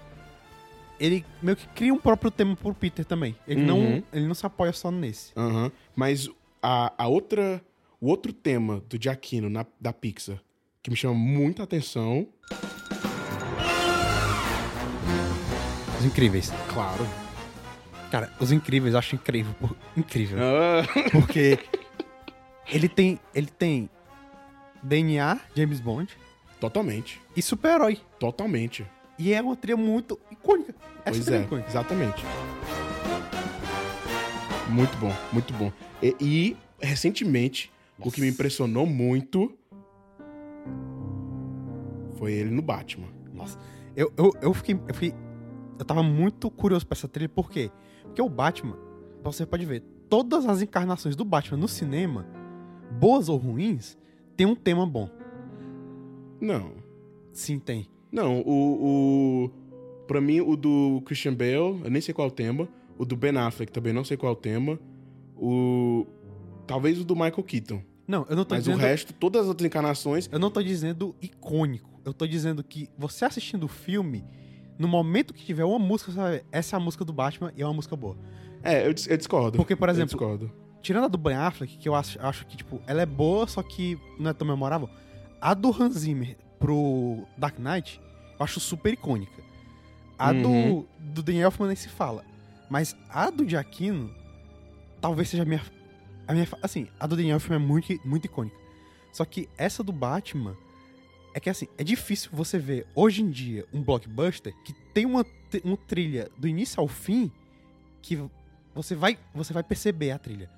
Ele 1.00 1.26
meio 1.42 1.56
que 1.56 1.66
cria 1.70 1.94
um 1.94 1.98
próprio 1.98 2.30
tema 2.30 2.56
pro 2.56 2.74
Peter 2.74 3.06
também. 3.06 3.36
Ele, 3.48 3.62
Uhum. 3.62 3.68
não, 3.68 4.04
ele 4.12 4.28
não 4.28 4.36
se 4.36 4.46
apoia 4.46 4.74
só 4.74 4.92
nesse. 4.92 5.32
Aham. 5.36 5.72
Mas 5.96 6.30
a, 6.62 6.92
a 6.98 7.08
outra... 7.08 7.62
O 8.02 8.08
outro 8.08 8.32
tema 8.34 8.82
do 8.90 9.02
Giacchino 9.02 9.50
na, 9.50 9.66
da 9.80 9.92
Pixar 9.92 10.38
que 10.82 10.90
me 10.90 10.96
chama 10.96 11.14
muita 11.16 11.64
atenção... 11.64 12.28
Os 16.00 16.06
Incríveis. 16.06 16.52
Claro. 16.74 17.06
Cara, 18.12 18.32
Os 18.40 18.52
Incríveis 18.52 18.94
eu 18.94 19.00
acho 19.00 19.16
incrível. 19.16 19.54
por- 19.60 19.76
incrível. 19.96 20.38
Ah, 20.42 20.84
Porque 21.12 21.60
ele 22.72 22.88
tem, 22.88 23.20
ele 23.34 23.48
tem 23.48 23.90
DNA, 24.84 25.40
James 25.56 25.80
Bond, 25.80 26.16
totalmente. 26.60 27.22
e 27.36 27.42
super-herói. 27.42 28.00
Totalmente. 28.20 28.86
E 29.18 29.34
é 29.34 29.42
uma 29.42 29.56
trilha 29.56 29.78
muito 29.78 30.20
icônica. 30.32 30.74
É 31.06 31.12
pois 31.12 31.28
é, 31.28 31.42
icônica. 31.42 31.68
exatamente. 31.70 32.24
Muito 34.70 34.96
bom, 34.98 35.12
muito 35.34 35.54
bom. 35.54 35.72
E, 36.02 36.16
e, 36.22 36.58
recentemente, 36.80 37.72
o 37.98 38.12
que 38.12 38.22
me 38.22 38.30
impressionou 38.30 38.86
muito 38.86 39.54
foi 42.18 42.34
ele 42.34 42.52
no 42.52 42.62
Batman. 42.62 43.08
Nossa. 43.34 43.58
Eu, 43.96 44.14
eu, 44.16 44.34
eu, 44.42 44.54
fiquei, 44.54 44.80
eu 44.88 44.94
fiquei. 44.94 45.14
Eu 45.78 45.86
tava 45.86 46.04
muito 46.04 46.50
curioso 46.52 46.86
pra 46.86 46.96
essa 46.96 47.08
trilha, 47.08 47.30
por 47.30 47.50
quê? 47.50 47.72
Porque 48.04 48.22
o 48.22 48.30
Batman, 48.30 48.78
você 49.24 49.46
pode 49.46 49.66
ver, 49.66 49.84
todas 50.10 50.46
as 50.46 50.62
encarnações 50.62 51.16
do 51.16 51.26
Batman 51.26 51.58
no 51.58 51.68
cinema, 51.68 52.26
boas 52.92 53.30
ou 53.30 53.38
ruins, 53.38 53.98
tem 54.36 54.46
um 54.48 54.56
tema 54.56 54.86
bom. 54.86 55.10
Não. 56.42 56.72
Sim, 57.34 57.60
tem. 57.60 57.88
Não, 58.12 58.42
o, 58.42 59.46
o. 59.46 59.52
Pra 60.08 60.20
mim, 60.20 60.42
o 60.42 60.56
do 60.56 61.02
Christian 61.06 61.34
Bale, 61.34 61.82
eu 61.84 61.90
nem 61.90 62.02
sei 62.02 62.14
qual 62.14 62.28
é 62.28 62.32
o 62.32 62.34
tema. 62.34 62.68
O 62.98 63.06
do 63.06 63.16
Ben 63.16 63.38
Affleck 63.38 63.72
também 63.72 63.94
não 63.94 64.04
sei 64.04 64.18
qual 64.18 64.32
é 64.32 64.34
o 64.34 64.36
tema. 64.38 64.80
O. 65.36 66.06
Talvez 66.66 67.00
o 67.00 67.04
do 67.06 67.16
Michael 67.16 67.44
Keaton. 67.44 67.82
Não, 68.08 68.26
eu 68.30 68.36
não 68.36 68.44
tô 68.44 68.56
Mas 68.56 68.64
dizendo. 68.64 68.80
o 68.80 68.82
resto, 68.82 69.14
todas 69.14 69.44
as 69.44 69.48
outras 69.48 69.68
encarnações. 69.68 70.28
Eu 70.32 70.40
não 70.40 70.50
tô 70.50 70.64
dizendo 70.64 71.16
icônico. 71.22 72.02
Eu 72.04 72.14
tô 72.14 72.26
dizendo 72.26 72.64
que 72.64 72.90
você 72.98 73.26
assistindo 73.26 73.66
o 73.66 73.68
filme, 73.68 74.26
no 74.78 74.88
momento 74.88 75.34
que 75.34 75.46
tiver 75.46 75.64
uma 75.64 75.78
música, 75.78 76.12
você 76.12 76.18
vai 76.18 76.32
ver, 76.32 76.46
essa 76.52 76.76
é 76.76 76.78
a 76.78 76.80
música 76.80 77.06
do 77.06 77.14
Batman 77.14 77.54
e 77.56 77.62
é 77.62 77.66
uma 77.66 77.74
música 77.74 77.96
boa. 77.96 78.18
É, 78.64 78.82
eu, 78.82 78.88
eu 78.88 79.18
discordo. 79.18 79.58
Porque, 79.58 79.76
por 79.76 79.90
Eu 79.90 79.94
exemplo, 79.94 80.08
discordo. 80.10 80.52
Tirando 80.82 81.06
a 81.06 81.08
do 81.08 81.18
Ben 81.18 81.36
Affleck, 81.36 81.78
que 81.78 81.88
eu 81.88 81.96
acho, 81.96 82.20
acho 82.22 82.46
que, 82.46 82.58
tipo, 82.58 82.82
ela 82.88 83.02
é 83.02 83.06
boa, 83.06 83.48
só 83.48 83.62
que 83.62 84.00
não 84.20 84.32
é 84.32 84.34
tão 84.34 84.48
memorável. 84.48 84.90
A 85.42 85.54
do 85.54 85.70
Hans 85.70 86.00
Zimmer 86.00 86.38
pro 86.58 87.26
Dark 87.38 87.58
Knight, 87.60 88.02
eu 88.40 88.44
acho 88.44 88.60
super 88.60 88.94
icônica. 88.94 89.42
A 90.18 90.32
Uhum. 90.32 90.42
do, 90.42 90.88
do 91.14 91.24
Daniel 91.24 91.46
Elfman 91.46 91.68
nem 91.68 91.76
se 91.76 91.90
fala. 91.90 92.26
Mas 92.70 92.96
a 93.10 93.30
do 93.30 93.48
Giacchino, 93.48 94.14
talvez 95.00 95.30
seja 95.30 95.44
a 95.44 95.46
minha... 95.46 95.62
A 96.28 96.34
minha 96.34 96.48
assim, 96.62 96.88
a 97.00 97.08
do 97.08 97.16
Daniel 97.16 97.36
Elfman 97.36 97.56
é 97.56 97.60
muito, 97.60 98.08
muito 98.08 98.26
icônica. 98.26 98.56
Só 99.12 99.26
que 99.26 99.50
essa 99.58 99.84
do 99.84 99.92
Batman... 99.92 100.56
É 101.34 101.40
que, 101.40 101.50
assim, 101.50 101.68
é 101.78 101.84
difícil 101.84 102.32
você 102.34 102.58
ver, 102.58 102.88
hoje 102.96 103.22
em 103.22 103.30
dia, 103.30 103.64
um 103.72 103.84
blockbuster 103.84 104.54
que 104.66 104.74
tem 104.94 105.06
uma, 105.06 105.24
uma 105.64 105.78
trilha 105.78 106.30
do 106.38 106.48
início 106.48 106.82
ao 106.82 106.88
fim 106.88 107.32
que 108.02 108.18
você 108.74 108.96
vai, 108.96 109.18
você 109.34 109.54
vai 109.54 109.64
perceber 109.64 110.12
a 110.12 110.18
trilha. 110.20 110.50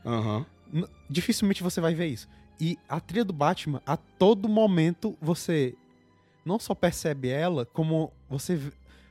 N- 0.74 0.88
dificilmente 1.10 1.64
você 1.64 1.80
vai 1.82 1.94
ver 1.94 2.08
isso. 2.08 2.28
E 2.60 2.78
a 2.88 3.00
trilha 3.00 3.26
do 3.26 3.34
Batman, 3.34 3.82
a 3.86 3.98
todo 3.98 4.48
momento, 4.48 5.18
você 5.22 5.74
não 6.46 6.60
só 6.60 6.74
percebe 6.76 7.30
ela, 7.30 7.66
como 7.66 8.12
você. 8.30 8.60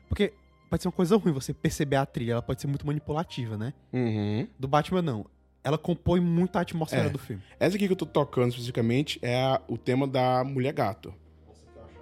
Porque 0.09 0.33
pode 0.69 0.83
ser 0.83 0.89
uma 0.89 0.93
coisa 0.93 1.17
ruim 1.17 1.33
você 1.33 1.53
perceber 1.53 1.97
a 1.97 2.07
trilha, 2.07 2.33
ela 2.33 2.43
pode 2.43 2.61
ser 2.61 2.67
muito 2.69 2.87
manipulativa, 2.87 3.57
né? 3.57 3.73
Uhum. 3.93 4.47
Do 4.59 4.69
Batman, 4.69 5.03
não. 5.03 5.27
Ela 5.63 5.77
compõe 5.77 6.21
muito 6.21 6.57
a 6.57 6.61
atmosfera 6.63 7.07
É. 7.09 7.11
do 7.11 7.19
filme. 7.19 7.43
Essa 7.59 7.77
aqui 7.77 7.87
que 7.87 7.93
eu 7.93 7.97
tô 7.97 8.07
tocando 8.07 8.49
especificamente 8.51 9.19
é 9.21 9.43
a- 9.43 9.61
o 9.69 9.77
tema 9.77 10.07
da 10.07 10.43
Mulher 10.45 10.73
Gato. 10.73 11.13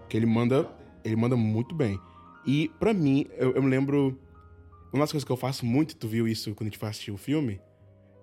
Que 0.08 0.16
ele 0.16 0.26
manda, 0.26 0.68
ele 1.04 1.16
manda 1.16 1.36
muito 1.36 1.74
bem. 1.74 1.98
E 2.46 2.68
pra 2.78 2.94
mim, 2.94 3.26
eu, 3.36 3.52
eu 3.54 3.62
me 3.62 3.68
lembro. 3.68 4.18
Uma 4.92 5.00
das 5.02 5.12
coisas 5.12 5.24
que 5.24 5.30
eu 5.32 5.36
faço 5.36 5.66
muito, 5.66 5.94
tu 5.96 6.08
viu 6.08 6.26
isso 6.26 6.54
quando 6.54 6.68
a 6.68 6.70
gente 6.70 6.78
foi 6.78 6.88
assistir 6.88 7.10
o 7.10 7.16
filme, 7.16 7.60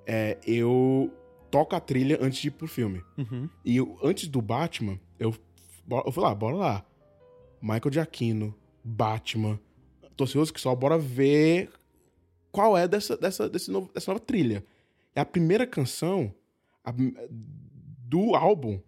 é 0.05 0.37
eu 0.45 1.13
toco 1.51 1.75
a 1.75 1.79
trilha 1.79 2.17
antes 2.21 2.39
de 2.39 2.47
ir 2.47 2.51
pro 2.51 2.67
filme. 2.67 3.03
Uhum. 3.17 3.49
E 3.63 3.77
eu- 3.77 3.97
antes 4.03 4.27
do 4.27 4.41
Batman, 4.41 4.99
eu, 5.19 5.33
eu 6.05 6.11
fui 6.11 6.23
lá, 6.23 6.33
bora 6.33 6.55
lá. 6.55 6.85
Michael 7.61 7.91
Giacchino, 7.93 8.55
Batman, 8.83 9.59
tô 10.15 10.23
ansioso 10.25 10.53
que 10.53 10.59
só, 10.61 10.75
bora 10.75 10.97
ver 10.97 11.69
qual 12.51 12.77
é 12.77 12.87
dessa, 12.87 13.15
dessa, 13.17 13.47
desse 13.49 13.69
novo, 13.71 13.91
dessa 13.93 14.11
nova 14.11 14.23
trilha. 14.23 14.65
É 15.15 15.21
a 15.21 15.25
primeira 15.25 15.65
canção 15.67 16.33
a- 16.83 16.93
do 18.07 18.35
álbum, 18.35 18.79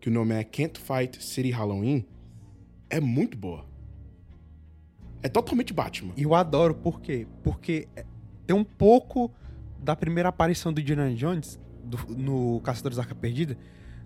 que 0.00 0.08
o 0.08 0.12
nome 0.12 0.34
é 0.34 0.44
Can't 0.44 0.78
Fight 0.80 1.22
City 1.22 1.50
Halloween, 1.50 2.04
é 2.90 3.00
muito 3.00 3.36
boa. 3.36 3.66
É 5.22 5.28
totalmente 5.28 5.72
Batman. 5.72 6.12
E 6.16 6.22
eu 6.22 6.34
adoro, 6.34 6.74
por 6.74 7.00
quê? 7.00 7.26
Porque 7.42 7.88
é- 7.96 8.04
tem 8.46 8.54
um 8.56 8.64
pouco 8.64 9.30
da 9.82 9.96
primeira 9.96 10.28
aparição 10.28 10.72
do 10.72 10.80
Indiana 10.80 11.12
Jones 11.14 11.58
do- 11.84 12.14
no 12.16 12.60
Caçadores 12.60 12.96
da 12.96 13.02
Arca 13.02 13.14
Perdida, 13.14 13.56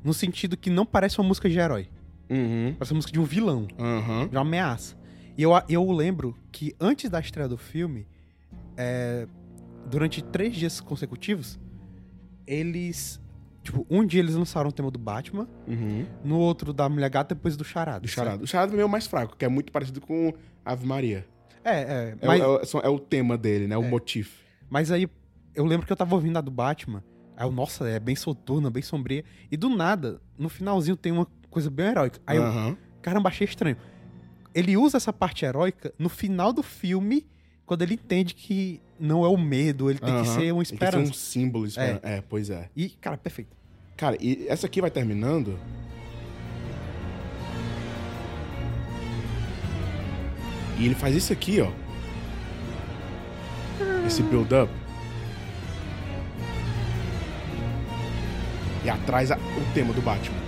no 0.05 0.15
sentido 0.15 0.57
que 0.57 0.71
não 0.71 0.87
parece 0.87 1.19
uma 1.21 1.29
música 1.29 1.49
de 1.49 1.59
herói. 1.59 1.89
Uhum. 2.31 2.75
Parece 2.79 2.93
uma 2.93 2.97
música 2.99 3.13
de 3.13 3.21
um 3.21 3.25
vilão. 3.25 3.67
Aham. 3.79 4.29
de 4.29 4.37
uma 4.37 4.43
ameaça. 4.43 4.97
E 5.37 5.43
eu, 5.43 5.51
eu 5.69 5.91
lembro 5.93 6.37
que 6.53 6.75
antes 6.81 7.09
da 7.11 7.19
estreia 7.21 7.49
do 7.49 7.57
filme, 7.57 8.07
é, 8.77 9.27
durante 9.91 10.23
três 10.23 10.55
dias 10.55 10.81
consecutivos, 10.81 11.59
eles. 12.47 13.21
Tipo, 13.63 13.87
um 13.91 14.05
dia 14.07 14.21
eles 14.21 14.35
lançaram 14.35 14.71
o 14.71 14.73
tema 14.73 14.91
do 14.91 14.99
Batman, 14.99 15.47
Uhum. 15.69 16.07
no 16.25 16.39
outro 16.39 16.73
da 16.73 16.89
Mulher 16.89 17.11
Gata, 17.11 17.35
depois 17.35 17.57
do 17.59 17.65
Charada. 17.65 18.01
Do 18.01 18.09
Charada. 18.09 18.43
O 18.43 18.47
Charada 18.47 18.75
é 18.75 18.85
o 18.85 18.89
mais 18.89 19.07
fraco, 19.07 19.37
que 19.37 19.45
é 19.45 19.49
muito 19.49 19.71
parecido 19.71 20.01
com 20.01 20.33
Ave 20.65 20.87
Maria. 20.87 21.27
É, 21.65 21.71
é. 21.81 22.17
É, 22.21 22.27
Mas, 22.27 22.41
o, 22.43 22.57
é, 22.61 22.65
são- 22.65 22.81
é 22.81 22.89
o 22.89 22.99
tema 22.99 23.37
dele, 23.37 23.67
né? 23.67 23.77
O 23.77 23.83
motivo. 23.83 24.31
mas 24.69 24.91
aí 24.91 25.09
eu 25.55 25.65
lembro 25.65 25.87
que 25.87 25.93
eu 25.93 25.97
tava 25.97 26.15
ouvindo 26.15 26.37
a 26.37 26.41
do 26.41 26.51
Batman. 26.51 27.03
Aí 27.37 27.47
eu, 27.47 27.53
nossa, 27.53 27.89
é 27.89 27.99
bem 27.99 28.15
soturna, 28.17 28.71
bem 28.71 28.83
sombria. 28.83 29.25
E 29.51 29.57
do 29.57 29.69
nada, 29.69 30.21
no 30.39 30.49
finalzinho 30.49 30.97
tem 30.97 31.11
uma 31.13 31.27
coisa 31.51 31.71
bem 31.71 31.87
heróica. 31.87 32.19
Aí 32.27 32.37
eu, 32.37 32.43
Aham. 32.45 32.77
Caramba, 33.03 33.29
achei 33.29 33.47
estranho. 33.47 33.77
Ele 34.55 34.77
usa 34.77 34.97
essa 34.97 35.13
parte 35.13 35.45
heróica 35.45 35.93
no 35.99 36.09
final 36.09 36.53
do 36.53 36.63
filme, 36.63 37.27
quando 37.65 37.83
ele 37.83 37.95
entende 37.95 38.35
que 38.35 38.81
não 38.99 39.25
é 39.25 39.29
o 39.29 39.37
medo, 39.39 39.89
ele 39.91 39.99
tem 39.99 40.09
que 40.09 40.29
Aham. 40.29 40.41
ser 40.41 40.53
uma 40.53 40.63
Ele 40.63 40.69
tem 40.71 40.79
que 40.79 40.85
esperança. 40.85 41.05
ser 41.07 41.11
um 41.11 41.15
símbolo. 41.15 41.67
espera- 41.67 42.01
É. 42.03 42.21
pois 42.21 42.51
é. 42.51 42.69
E, 42.77 42.89
cara, 42.91 43.17
perfeito. 43.17 43.57
Cara, 43.97 44.17
e 44.21 44.47
essa 44.49 44.67
aqui 44.67 44.81
vai 44.81 44.91
terminando. 44.91 45.59
E 50.81 50.87
ele 50.87 50.95
faz 50.95 51.15
isso 51.15 51.33
aqui, 51.33 51.61
ó. 51.61 51.71
Esse 54.07 54.23
build-up. 54.23 54.73
E 58.85 58.89
atrás 58.89 59.31
a- 59.31 59.37
o 59.37 59.75
tema 59.75 59.93
do 59.93 60.01
Batman. 60.01 60.41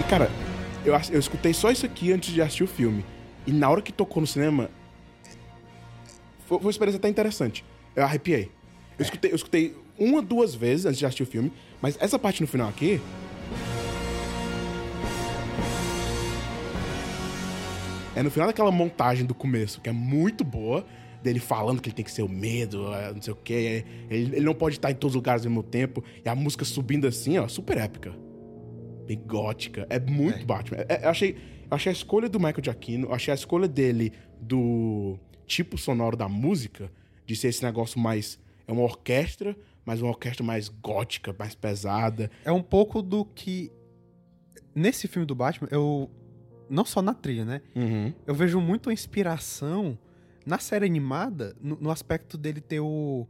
E, 0.00 0.02
cara, 0.04 0.30
eu, 0.84 0.94
eu 1.10 1.18
escutei 1.18 1.52
só 1.52 1.70
isso 1.70 1.84
aqui 1.86 2.12
antes 2.12 2.32
de 2.32 2.40
assistir 2.40 2.64
o 2.64 2.68
filme. 2.68 3.04
E 3.46 3.52
na 3.52 3.68
hora 3.68 3.82
que 3.82 3.92
tocou 3.92 4.20
no 4.20 4.26
cinema, 4.26 4.70
foi, 6.46 6.58
foi 6.58 6.66
uma 6.66 6.70
experiência 6.70 6.98
até 6.98 7.08
interessante. 7.08 7.64
Eu 7.94 8.04
arrepiei. 8.04 8.50
Eu 8.98 9.02
escutei, 9.04 9.30
eu 9.30 9.36
escutei 9.36 9.76
uma, 9.98 10.22
duas 10.22 10.54
vezes 10.54 10.86
antes 10.86 10.98
de 10.98 11.06
assistir 11.06 11.22
o 11.22 11.26
filme, 11.26 11.52
mas 11.80 11.96
essa 12.00 12.18
parte 12.18 12.40
no 12.40 12.46
final 12.48 12.68
aqui. 12.68 13.00
É 18.18 18.22
no 18.22 18.30
final 18.30 18.48
daquela 18.48 18.70
montagem 18.72 19.24
do 19.24 19.34
começo, 19.34 19.80
que 19.80 19.88
é 19.88 19.92
muito 19.92 20.42
boa, 20.42 20.84
dele 21.22 21.38
falando 21.38 21.80
que 21.80 21.88
ele 21.88 21.94
tem 21.94 22.04
que 22.04 22.10
ser 22.10 22.22
o 22.22 22.28
medo, 22.28 22.92
é, 22.94 23.12
não 23.12 23.22
sei 23.22 23.32
o 23.32 23.36
quê. 23.36 23.84
Ele, 24.10 24.36
ele 24.36 24.44
não 24.44 24.54
pode 24.54 24.76
estar 24.76 24.90
em 24.90 24.94
todos 24.94 25.12
os 25.12 25.16
lugares 25.16 25.44
ao 25.44 25.50
mesmo 25.50 25.62
tempo. 25.62 26.02
E 26.24 26.28
a 26.28 26.34
música 26.34 26.64
subindo 26.64 27.06
assim, 27.06 27.38
ó, 27.38 27.46
super 27.46 27.76
épica. 27.78 28.12
Bem 29.06 29.18
gótica. 29.24 29.86
É 29.88 29.98
muito 30.00 30.40
É. 30.40 30.44
Batman. 30.44 30.78
É- 30.88 30.94
é- 30.94 31.04
eu, 31.04 31.10
achei, 31.10 31.30
eu 31.32 31.36
achei 31.70 31.90
a 31.90 31.92
escolha 31.92 32.28
do 32.28 32.38
Michael 32.38 32.62
Giacchino, 32.64 33.12
achei 33.12 33.32
a 33.32 33.34
escolha 33.34 33.68
dele 33.68 34.12
do 34.40 35.18
tipo 35.46 35.78
sonoro 35.78 36.16
da 36.16 36.28
música, 36.28 36.90
de 37.24 37.34
ser 37.36 37.48
esse 37.48 37.62
negócio 37.62 37.98
mais. 38.00 38.38
É 38.66 38.72
uma 38.72 38.82
orquestra, 38.82 39.56
mas 39.84 40.02
uma 40.02 40.10
orquestra 40.10 40.44
mais 40.44 40.68
gótica, 40.68 41.34
mais 41.38 41.54
pesada. 41.54 42.30
É 42.44 42.52
um 42.52 42.62
pouco 42.62 43.00
do 43.00 43.24
que. 43.24 43.70
Nesse 44.74 45.08
filme 45.08 45.24
do 45.26 45.34
Batman, 45.34 45.68
eu. 45.70 46.10
Não 46.70 46.84
só 46.84 47.00
na 47.02 47.14
trilha, 47.14 47.44
né? 47.44 47.62
Uhum. 47.74 48.12
Eu 48.26 48.34
vejo 48.34 48.60
muito 48.60 48.90
a 48.90 48.92
inspiração 48.92 49.98
na 50.46 50.58
série 50.58 50.84
animada, 50.86 51.54
no, 51.60 51.76
no 51.80 51.90
aspecto 51.90 52.36
dele 52.38 52.60
ter 52.60 52.80
o. 52.80 53.26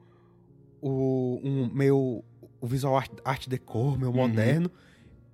o 0.80 1.40
um 1.42 1.70
meio. 1.72 2.22
O 2.60 2.66
visual 2.66 2.96
art, 2.96 3.12
art 3.24 3.46
decor, 3.48 3.96
meio 3.96 4.10
Uhum. 4.10 4.16
moderno, 4.16 4.68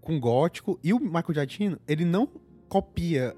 com 0.03 0.21
gótico. 0.21 0.79
E 0.85 0.93
o 0.93 1.01
Michael 1.01 1.33
Giacchino, 1.35 1.79
ele 1.89 2.05
não 2.05 2.29
copia 2.69 3.35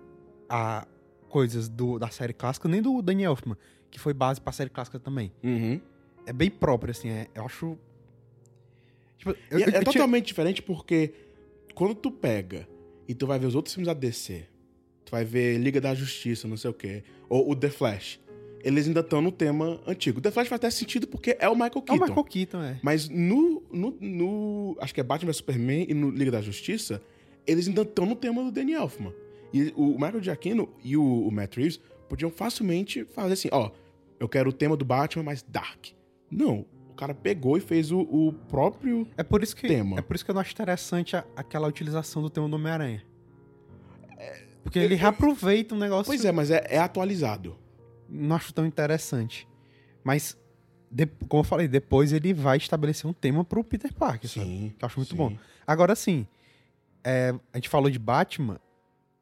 a 0.49 0.85
coisas 1.29 1.69
do, 1.69 1.97
da 1.99 2.09
série 2.09 2.33
clássica, 2.33 2.69
nem 2.69 2.83
do 2.83 3.01
Danny 3.01 3.23
Elfman, 3.23 3.57
que 3.91 3.99
foi 4.01 4.13
base 4.13 4.41
pra 4.41 4.53
série 4.53 4.71
clássica 4.71 4.99
também. 4.99 5.33
Uhum. 5.45 5.81
É 6.27 6.33
bem 6.33 6.51
próprio, 6.51 6.91
assim, 6.91 7.09
é, 7.11 7.29
eu 7.33 7.45
acho. 7.45 7.79
Tipo, 9.19 9.31
eu- 9.31 9.59
é, 9.59 9.63
eu- 9.63 9.69
é 9.69 9.71
tinha- 9.71 9.83
totalmente 9.85 10.27
diferente 10.27 10.61
porque 10.63 11.15
quando 11.75 11.95
tu 11.95 12.11
pega 12.11 12.67
e 13.07 13.15
tu 13.15 13.25
vai 13.27 13.39
ver 13.39 13.47
os 13.47 13.55
outros 13.55 13.73
filmes 13.75 13.87
da 13.87 13.95
DC, 13.95 14.47
tu 15.07 15.11
vai 15.13 15.25
ver 15.25 15.57
Liga 15.59 15.81
da 15.81 15.95
Justiça, 15.95 16.47
não 16.47 16.57
sei 16.59 16.71
o 16.71 16.75
quê, 16.75 17.03
ou 17.29 17.51
o 17.51 17.57
The 17.57 17.71
Flash, 17.71 18.21
eles 18.63 18.87
ainda 18.87 19.01
estão 19.01 19.23
no 19.23 19.33
tema 19.33 19.81
antigo. 19.87 20.19
O 20.19 20.21
The 20.21 20.31
Flash 20.31 20.49
faz 20.49 20.59
até 20.59 20.69
sentido 20.71 21.07
porque 21.07 21.37
é 21.41 21.49
o 21.49 21.55
Michael 21.55 21.73
É 21.77 21.79
o 21.79 21.83
Keaton. 21.83 22.05
Michael 22.05 22.25
Keaton, 22.25 22.63
é. 22.63 22.81
Mas 22.83 23.09
no, 23.09 23.63
no, 23.73 23.97
no- 24.01 24.77
Acho 24.81 24.93
que 24.93 25.01
é 25.01 25.05
Batman 25.05 25.29
vs 25.31 25.37
Superman 25.39 25.87
e 25.89 25.95
no 25.95 26.11
Liga 26.11 26.33
da 26.33 26.43
Justiça, 26.43 27.01
eles 27.47 27.69
ainda 27.69 27.83
estão 27.83 28.05
no 28.05 28.17
tema 28.17 28.43
do 28.43 28.51
Danny 28.51 28.73
Elfman. 28.75 29.13
E 29.55 29.73
o 29.77 29.93
Michael 29.93 30.21
Giacchino 30.23 30.69
e 30.85 30.97
o, 30.97 31.03
o 31.29 31.31
Matt 31.31 31.57
Reeves 31.57 31.81
podiam 32.09 32.31
facilmente 32.31 33.05
fazer 33.05 33.35
assim: 33.35 33.49
ó, 33.53 33.71
eu 34.19 34.29
quero 34.29 34.51
o 34.51 34.53
tema 34.53 34.77
do 34.77 34.85
Batman 34.85 35.23
mais 35.23 35.43
dark. 35.43 35.87
Não. 36.31 36.67
O 36.91 36.95
cara 36.97 37.15
pegou 37.15 37.57
e 37.59 37.61
fez 37.61 37.93
o, 37.93 38.01
o 38.01 38.33
próprio. 38.49 39.07
É 39.19 39.23
por 39.23 39.43
isso 39.43 39.55
que 39.55 39.69
Tema. 39.69 39.99
é 39.99 40.03
por 40.03 40.17
isso 40.17 40.25
que 40.25 40.31
eu 40.31 40.35
não 40.35 40.41
acho 40.41 40.53
interessante 40.53 41.15
a- 41.15 41.25
aquela 41.37 41.69
utilização 41.69 42.23
do 42.23 42.31
tema 42.31 42.49
do 42.49 42.57
Homem-Aranha. 42.57 43.05
Porque 44.67 44.79
ele 44.81 44.95
reaproveita 44.97 45.75
um 45.75 45.79
negócio 45.79 46.07
Pois 46.07 46.25
é, 46.25 46.33
mas 46.33 46.51
é, 46.51 46.65
é 46.69 46.79
atualizado. 46.79 47.57
não 48.09 48.35
acho 48.37 48.53
tão 48.53 48.67
interessante. 48.67 49.47
Mas 50.03 50.37
de- 50.91 51.07
como 51.29 51.41
eu 51.41 51.45
falei, 51.45 51.69
depois 51.69 52.13
ele 52.13 52.35
vai 52.35 52.57
estabelecer 52.57 53.09
um 53.09 53.13
tema 53.13 53.45
pro 53.45 53.63
Peter 53.63 53.93
Parker, 53.95 54.29
sabe? 54.29 54.47
Sim. 54.47 54.75
Que 54.77 54.85
eu 54.85 54.87
acho 54.87 54.99
muito 54.99 55.11
sim. 55.11 55.17
bom. 55.17 55.37
Agora 55.67 55.95
sim, 55.95 56.27
é, 57.05 57.33
a 57.53 57.57
gente 57.59 57.69
falou 57.69 57.89
de 57.91 57.99
Batman, 57.99 58.59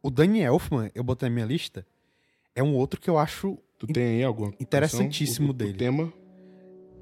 o 0.03 0.11
Danny 0.11 0.41
Elfman, 0.41 0.91
eu 0.95 1.05
botei 1.05 1.29
na 1.29 1.35
minha 1.35 1.47
lista, 1.47 1.87
é 2.55 2.63
um 2.63 2.75
outro 2.75 3.01
que 3.01 3.09
eu 3.11 3.19
acho 3.19 3.59
Tu 3.79 3.87
tem 3.89 4.17
aí 4.17 4.25
alguma 4.25 4.53
Interessantíssimo? 4.61 5.49
O- 5.49 5.51
o- 5.51 5.55
dele. 5.55 5.73
O 5.73 5.77
tema? 5.77 6.13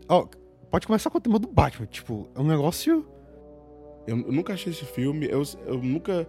Ó, 0.08 0.26
pode 0.70 0.86
começar 0.86 1.10
com 1.10 1.18
o 1.18 1.20
tema 1.20 1.38
do 1.38 1.46
Batman. 1.48 1.86
Tipo, 1.86 2.28
é 2.34 2.40
um 2.40 2.46
negócio. 2.46 3.06
Eu, 4.06 4.18
eu 4.18 4.32
nunca 4.32 4.54
achei 4.54 4.72
esse 4.72 4.84
filme. 4.84 5.26
Eu, 5.30 5.42
eu 5.66 5.80
nunca. 5.82 6.26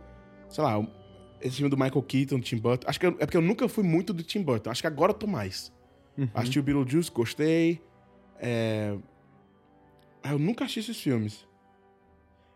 Sei 0.49 0.63
lá, 0.63 0.79
esse 1.43 1.57
filme 1.57 1.69
do 1.69 1.77
Michael 1.77 2.01
Keaton, 2.03 2.39
Tim 2.39 2.57
Burton. 2.57 2.87
Acho 2.89 2.99
que 2.99 3.05
eu- 3.05 3.17
é 3.19 3.25
porque 3.25 3.37
eu 3.37 3.41
nunca 3.41 3.67
fui 3.67 3.83
muito 3.83 4.13
do 4.13 4.23
Tim 4.23 4.41
Burton. 4.41 4.69
Acho 4.69 4.81
que 4.81 4.87
agora 4.87 5.11
eu 5.11 5.15
tô 5.15 5.27
mais. 5.27 5.71
Uhum. 6.17 6.29
Assisti 6.33 6.59
o 6.59 6.63
Beetlejuice, 6.63 7.11
gostei. 7.11 7.81
É... 8.39 8.95
Eu 10.23 10.39
nunca 10.39 10.63
assisti 10.63 10.79
esses 10.79 10.99
filmes. 11.01 11.45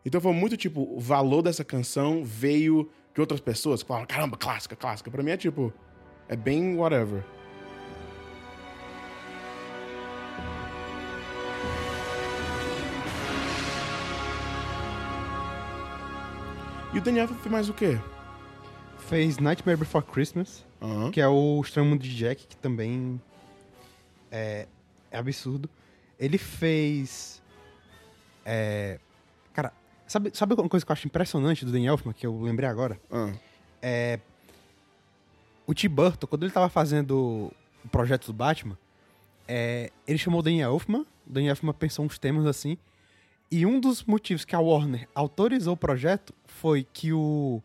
Então 0.06 0.22
foi 0.22 0.32
muito 0.34 0.56
tipo, 0.56 0.82
o 0.82 1.00
valor 1.00 1.42
dessa 1.42 1.66
canção 1.66 2.24
veio 2.24 2.90
de 3.14 3.20
outras 3.20 3.40
pessoas 3.42 3.82
que 3.84 3.88
falaram, 3.88 4.08
caramba, 4.08 4.38
clássica, 4.38 4.76
clássica. 4.76 5.12
Pra 5.12 5.22
mim 5.22 5.32
é 5.32 5.38
tipo, 5.38 5.74
é 6.30 6.36
bem 6.36 6.76
whatever. 6.78 7.24
E 16.94 16.98
o 16.98 17.02
Daniel 17.02 17.28
fez 17.28 17.52
mais 17.52 17.70
o 17.70 17.74
quê? 17.74 18.00
Fez 19.08 19.38
Nightmare 19.38 19.78
Before 19.78 20.06
Christmas, 20.06 20.66
Aham. 20.82 21.12
que 21.12 21.22
é 21.22 21.28
o 21.28 21.62
Estranho 21.62 21.88
Mundo 21.88 22.02
de 22.02 22.14
Jack, 22.16 22.46
que 22.46 22.58
também 22.58 23.22
é, 24.30 24.68
é 25.10 25.18
absurdo. 25.18 25.70
Ele 26.20 26.38
fez. 26.38 27.42
é, 28.46 29.00
cara, 29.54 29.72
sabe, 30.06 30.32
sabe 30.34 30.54
uma 30.56 30.68
coisa 30.68 30.86
que 30.86 30.92
eu 30.92 30.94
acho 30.94 31.08
impressionante 31.08 31.64
do 31.64 31.72
Dan 31.72 31.84
Elfman, 31.84 32.14
que 32.14 32.28
eu 32.28 32.42
lembrei 32.42 32.68
agora? 32.68 33.00
Ah, 33.12 33.32
É. 33.82 34.20
O 35.66 35.74
Tim 35.74 35.90
Burton, 35.90 36.28
quando 36.28 36.44
ele 36.44 36.52
tava 36.52 36.70
fazendo 36.70 37.52
o 37.84 37.90
projeto 37.90 38.28
do 38.28 38.34
Batman, 38.34 38.78
é, 39.48 39.92
ele 40.08 40.18
chamou 40.18 40.40
o 40.40 40.44
Daniel 40.44 40.72
Elfman. 40.72 41.02
O 41.26 41.34
Daniel 41.34 41.52
Elfman 41.52 41.74
pensou 41.74 42.06
uns 42.06 42.18
temas 42.18 42.46
assim. 42.46 42.78
E 43.52 43.66
um 43.66 43.78
dos 43.80 44.04
motivos 44.04 44.44
que 44.46 44.56
a 44.56 44.60
Warner 44.60 45.08
autorizou 45.14 45.74
o 45.74 45.78
projeto 45.78 46.34
foi 46.46 46.86
que 46.94 47.12
o, 47.12 47.62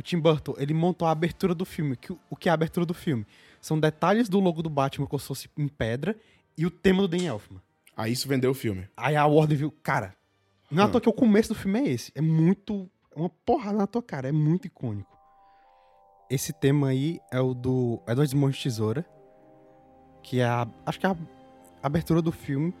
o 0.00 0.02
Tim 0.02 0.18
Burton 0.18 0.54
ele 0.58 0.72
montou 0.74 1.06
a 1.06 1.10
abertura 1.10 1.54
do 1.54 1.64
filme. 1.64 1.94
Que, 1.96 2.12
o- 2.12 2.36
que 2.36 2.48
é 2.48 2.50
a 2.50 2.54
abertura 2.54 2.84
do 2.86 2.94
filme? 2.94 3.26
São 3.60 3.78
detalhes 3.78 4.28
do 4.28 4.40
logo 4.40 4.62
do 4.62 4.70
Batman 4.70 5.06
como 5.06 5.20
se 5.20 5.26
fosse 5.26 5.48
em 5.56 5.68
pedra 5.68 6.16
e 6.56 6.64
o 6.66 6.70
tema 6.70 7.02
do 7.02 7.08
Daniel 7.08 7.34
Elfman. 7.34 7.60
aí 7.96 8.12
isso 8.12 8.26
vendeu 8.26 8.50
o 8.50 8.54
filme. 8.54 8.88
Aí 8.96 9.14
a 9.14 9.26
Warner 9.26 9.58
viu, 9.58 9.70
cara, 9.82 10.14
não 10.70 10.82
é 10.82 10.86
à 10.86 10.88
Hum. 10.88 10.92
toa 10.92 11.00
que 11.00 11.08
o 11.08 11.12
começo 11.12 11.50
do 11.50 11.54
filme 11.54 11.78
é 11.80 11.88
esse. 11.90 12.10
É 12.14 12.20
muito. 12.20 12.88
É 13.14 13.18
uma 13.18 13.28
porrada 13.28 13.76
na 13.78 13.86
tua 13.86 14.02
cara, 14.02 14.28
é 14.28 14.32
muito 14.32 14.66
icônico. 14.66 15.10
Esse 16.30 16.52
tema 16.52 16.88
aí 16.88 17.18
é 17.32 17.40
o 17.40 17.52
do 17.52 18.00
Edward 18.08 18.34
Mãos 18.36 18.56
de 18.56 18.62
Tesoura, 18.62 19.04
que 20.22 20.38
é 20.40 20.44
a. 20.46 20.66
Acho 20.86 20.98
que 21.00 21.06
é 21.06 21.10
a 21.10 21.16
abertura 21.82 22.22
do 22.22 22.30
filme. 22.32 22.72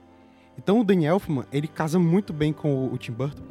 Então 0.56 0.80
o 0.80 0.84
Danny 0.84 1.04
Elfman, 1.06 1.44
ele 1.52 1.66
casa 1.68 1.98
muito 1.98 2.32
bem 2.32 2.52
com 2.52 2.72
o, 2.86 2.92
o 2.94 2.98
Tim 2.98 3.12
Burton. 3.12 3.42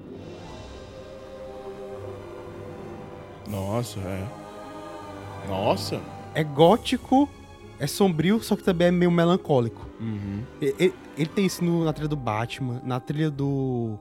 Nossa, 3.50 4.00
é. 4.00 4.28
Nossa. 5.48 6.02
É 6.36 6.44
gótico, 6.44 7.28
é 7.80 7.88
sombrio, 7.88 8.42
só 8.42 8.56
que 8.56 8.64
também 8.64 8.88
é 8.88 8.92
meio 8.92 9.12
melancólico. 9.12 9.88
Uhum. 10.00 10.44
Ele, 10.62 10.94
ele 11.18 11.30
tem 11.30 11.46
isso 11.46 11.64
no- 11.64 11.84
na 11.84 11.92
trilha 11.92 12.08
do 12.08 12.16
Batman, 12.16 12.82
na 12.84 13.00
trilha 13.00 13.30
do. 13.32 13.98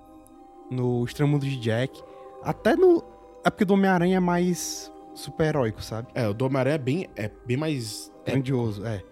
No 0.70 1.04
Estranho 1.04 1.30
Mundo 1.30 1.46
de 1.46 1.56
Jack. 1.58 2.02
Até 2.42 2.76
no. 2.76 3.02
É 3.44 3.50
porque 3.50 3.64
do 3.64 3.72
Homem-Aranha 3.74 4.18
é 4.18 4.20
mais 4.20 4.92
super-heróico, 5.14 5.82
sabe? 5.82 6.08
É, 6.14 6.28
o 6.28 6.34
do 6.34 6.44
Homem-Aranha 6.44 6.74
é 6.74 6.78
bem, 6.78 7.08
é 7.16 7.30
bem 7.46 7.56
mais. 7.56 8.12
Grandioso, 8.26 8.84
é. 8.84 9.02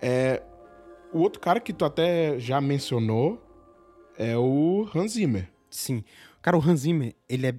É. 0.00 0.42
O 1.12 1.18
outro 1.18 1.40
cara 1.40 1.58
que 1.58 1.72
tu 1.72 1.84
até 1.84 2.38
já 2.38 2.60
mencionou 2.60 3.42
é 4.16 4.36
o 4.38 4.88
Hans 4.94 5.12
Zimmer. 5.14 5.50
Sim. 5.68 6.04
Cara, 6.40 6.56
o 6.56 6.60
Hans 6.60 6.80
Zimmer, 6.80 7.14
ele 7.28 7.48
é. 7.48 7.54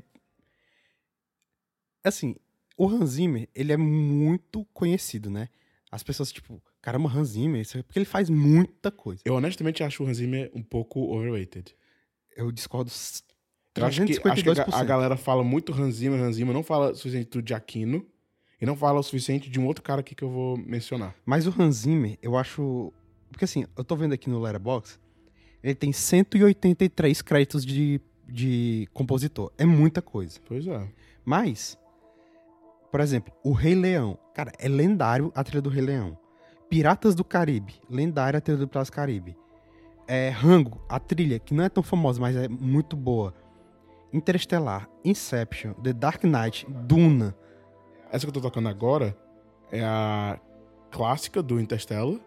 Assim, 2.04 2.36
o 2.78 2.88
Hans 2.88 3.12
Zimmer, 3.12 3.48
ele 3.54 3.72
é 3.72 3.78
muito 3.78 4.66
conhecido, 4.74 5.30
né? 5.30 5.50
As 5.92 6.04
pessoas, 6.04 6.32
tipo, 6.32 6.62
caramba, 6.82 7.10
Hans 7.10 7.30
Zimmer, 7.30 7.62
isso 7.62 7.78
é 7.78 7.84
porque 7.84 8.00
ele 8.00 8.06
faz 8.06 8.30
muita 8.30 8.92
coisa. 8.92 9.22
Eu 9.26 9.36
honestamente 9.36 9.84
acho 9.84 10.04
o 10.04 10.08
Hans 10.08 10.18
Zimmer 10.18 10.52
um 10.54 10.64
pouco 10.64 11.00
overrated. 11.16 11.76
Eu 12.36 12.52
discordo. 12.52 12.92
Eu 13.76 13.86
acho 13.86 14.04
que, 14.06 14.12
acho 14.12 14.44
que 14.44 14.50
a, 14.50 14.54
352%. 14.54 14.74
a 14.74 14.84
galera 14.84 15.16
fala 15.16 15.44
muito 15.44 15.74
Hans 15.74 15.96
Zimmer, 15.96 16.20
Hans 16.20 16.36
Zimmer, 16.36 16.54
não 16.54 16.64
fala 16.64 16.92
o 16.92 16.96
suficiente 16.96 17.30
do 17.30 17.48
Giacchino 17.48 18.06
e 18.60 18.66
não 18.66 18.76
fala 18.76 19.00
o 19.00 19.04
suficiente 19.04 19.50
de 19.50 19.60
um 19.60 19.66
outro 19.66 19.84
cara 19.84 20.02
aqui 20.02 20.16
que 20.16 20.24
eu 20.24 20.30
vou 20.30 20.58
mencionar. 20.58 21.16
Mas 21.26 21.48
o 21.48 21.54
Hans 21.58 21.78
Zimmer, 21.78 22.18
eu 22.22 22.36
acho. 22.38 22.92
Porque 23.32 23.46
assim, 23.46 23.66
eu 23.76 23.84
tô 23.84 23.96
vendo 23.96 24.14
aqui 24.14 24.30
no 24.30 24.40
Letterboxd, 24.40 25.00
ele 25.64 25.76
tem 25.76 25.92
183 25.92 27.22
créditos 27.22 27.66
de, 27.66 28.00
de 28.28 28.88
compositor. 28.94 29.52
É 29.58 29.66
muita 29.66 30.02
coisa. 30.02 30.40
Pois 30.46 30.68
é. 30.68 30.88
Mas, 31.26 31.78
por 32.94 33.00
exemplo, 33.00 33.34
o 33.44 33.54
Rei 33.54 33.74
Leão. 33.74 34.20
Cara, 34.36 34.52
é 34.60 34.68
lendário 34.68 35.32
a 35.34 35.44
trilha 35.44 35.64
do 35.64 35.70
Rei 35.72 35.84
Leão. 35.84 36.16
Piratas 36.70 37.16
do 37.16 37.24
Caribe. 37.24 37.74
Lendária 37.90 38.38
a 38.38 38.42
trilha 38.42 38.60
do 38.60 38.68
Piratas 38.68 38.90
do 38.90 38.94
Caribe. 38.94 39.36
É, 40.08 40.30
Rango, 40.30 40.80
a 40.88 41.00
trilha, 41.00 41.40
que 41.40 41.56
não 41.56 41.64
é 41.64 41.70
tão 41.70 41.82
famosa, 41.82 42.22
mas 42.22 42.36
é 42.36 42.48
muito 42.48 42.96
boa. 42.96 43.34
Interestelar, 44.14 44.88
Inception, 45.04 45.74
The 45.74 45.92
Dark 45.92 46.24
Knight, 46.24 46.68
Duna. 46.70 47.36
Essa 48.12 48.28
que 48.28 48.30
eu 48.30 48.34
tô 48.34 48.42
tocando 48.42 48.70
agora 48.70 49.18
é 49.72 49.84
a 49.84 50.40
clássica 50.92 51.42
do 51.42 51.60
Interstellar, 51.60 52.20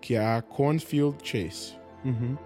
que 0.00 0.14
é 0.14 0.24
a 0.24 0.40
Cornfield 0.40 1.18
Chase. 1.22 1.78
Uhum. 2.06 2.38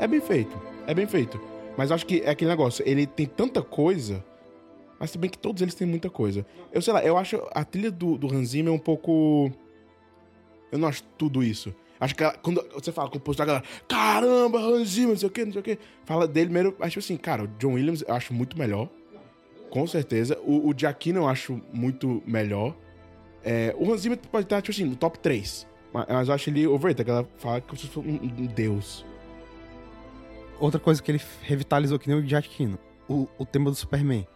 É 0.00 0.08
bem 0.08 0.20
feito, 0.20 0.60
é 0.88 0.92
bem 0.92 1.06
feito. 1.06 1.49
Mas 1.80 1.90
acho 1.90 2.04
que 2.04 2.20
é 2.20 2.28
aquele 2.28 2.50
negócio, 2.50 2.86
ele 2.86 3.06
tem 3.06 3.24
tanta 3.24 3.62
coisa, 3.62 4.22
mas 4.98 5.10
também 5.10 5.30
que 5.30 5.38
todos 5.38 5.62
eles 5.62 5.74
têm 5.74 5.86
muita 5.86 6.10
coisa. 6.10 6.44
Eu 6.70 6.82
sei 6.82 6.92
lá, 6.92 7.02
eu 7.02 7.16
acho 7.16 7.42
a 7.52 7.64
trilha 7.64 7.90
do, 7.90 8.18
do 8.18 8.30
Hans 8.30 8.50
Zimmer 8.50 8.70
um 8.70 8.78
pouco... 8.78 9.50
Eu 10.70 10.78
não 10.78 10.86
acho 10.86 11.02
tudo 11.16 11.42
isso. 11.42 11.74
Acho 11.98 12.14
que 12.14 12.30
quando 12.42 12.62
você 12.74 12.92
fala 12.92 13.08
com 13.08 13.16
o 13.16 13.18
compositor, 13.18 13.44
a 13.44 13.46
galera, 13.46 13.64
caramba, 13.88 14.58
Hans 14.58 14.90
Zimmer, 14.90 15.12
não 15.12 15.16
sei 15.16 15.28
o 15.28 15.32
que, 15.32 15.42
não 15.42 15.52
sei 15.52 15.60
o 15.62 15.64
que. 15.64 15.78
Fala 16.04 16.28
dele 16.28 16.48
primeiro, 16.48 16.76
acho 16.80 16.98
assim, 16.98 17.16
cara, 17.16 17.44
o 17.44 17.46
John 17.46 17.72
Williams 17.72 18.04
eu 18.06 18.14
acho 18.14 18.34
muito 18.34 18.58
melhor. 18.58 18.86
Com 19.70 19.86
certeza. 19.86 20.38
O, 20.44 20.68
o 20.68 20.74
Giacchino 20.76 21.20
eu 21.20 21.28
acho 21.28 21.62
muito 21.72 22.22
melhor. 22.26 22.76
É, 23.42 23.74
o 23.78 23.90
Hans 23.90 24.02
Zimmer 24.02 24.18
pode 24.18 24.44
estar, 24.44 24.60
tipo 24.60 24.72
assim, 24.72 24.84
no 24.84 24.96
top 24.96 25.18
3. 25.18 25.66
Mas, 25.94 26.06
mas 26.06 26.28
eu 26.28 26.34
acho 26.34 26.50
ele 26.50 26.66
overrated. 26.66 27.00
A 27.00 27.04
galera 27.04 27.28
fala 27.38 27.58
que 27.62 27.74
for 27.88 28.04
um, 28.04 28.16
um 28.16 28.46
deus. 28.48 29.02
Outra 30.60 30.78
coisa 30.78 31.02
que 31.02 31.10
ele 31.10 31.20
revitalizou, 31.42 31.98
que 31.98 32.08
nem 32.08 32.18
o 32.18 32.24
Giacchino, 32.26 32.78
o, 33.08 33.26
o 33.38 33.44
tema 33.46 33.70
do 33.70 33.76
Superman. 33.76 34.26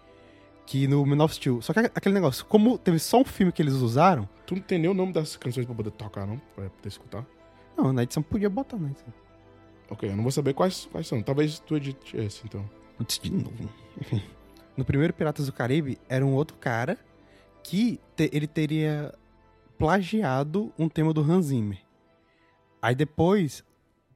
Que 0.67 0.89
no 0.89 1.05
Man 1.05 1.23
of 1.23 1.35
Steel. 1.35 1.61
Só 1.61 1.75
que 1.75 1.81
aquele 1.81 2.15
negócio, 2.15 2.45
como 2.47 2.79
teve 2.79 2.99
só 2.99 3.21
um 3.21 3.25
filme 3.25 3.53
que 3.53 3.61
eles 3.61 3.75
usaram, 3.75 4.27
Tu 4.47 4.55
não 4.55 4.63
tem 4.63 4.79
nem 4.79 4.91
o 4.91 4.95
nome 4.95 5.13
das 5.13 5.37
canções 5.37 5.67
pra 5.67 5.75
poder 5.75 5.91
tocar, 5.91 6.27
não? 6.27 6.39
Pra 6.55 6.69
poder 6.71 6.89
escutar? 6.89 7.25
não, 7.77 7.93
na 7.93 8.03
edição 8.05 8.23
podia 8.23 8.49
botar 8.49 8.77
na 8.79 8.89
edição. 8.91 9.13
Ok, 9.91 10.09
eu 10.11 10.17
não 10.17 10.23
vou 10.23 10.33
saber 10.33 10.55
quais, 10.55 10.87
quais 10.91 11.07
são. 11.07 11.23
Talvez 11.23 11.59
tu 11.61 11.77
edite 11.77 12.17
esse, 12.17 12.43
então. 12.47 12.65
Putz, 12.97 13.19
de 13.19 13.31
novo. 13.31 13.69
Enfim. 14.01 14.23
No 14.77 14.85
primeiro 14.85 15.13
Piratas 15.13 15.47
do 15.47 15.53
Caribe, 15.53 15.99
era 16.09 16.25
um 16.25 16.33
outro 16.35 16.57
cara 16.57 16.99
que 17.63 18.01
te- 18.17 18.31
ele 18.33 18.47
teria 18.47 19.13
plagiado 19.79 20.73
um 20.79 20.89
tema 20.89 21.13
do 21.13 21.21
Hans 21.21 21.47
Zimmer. 21.47 21.79
Aí 22.81 22.95
depois, 22.95 23.63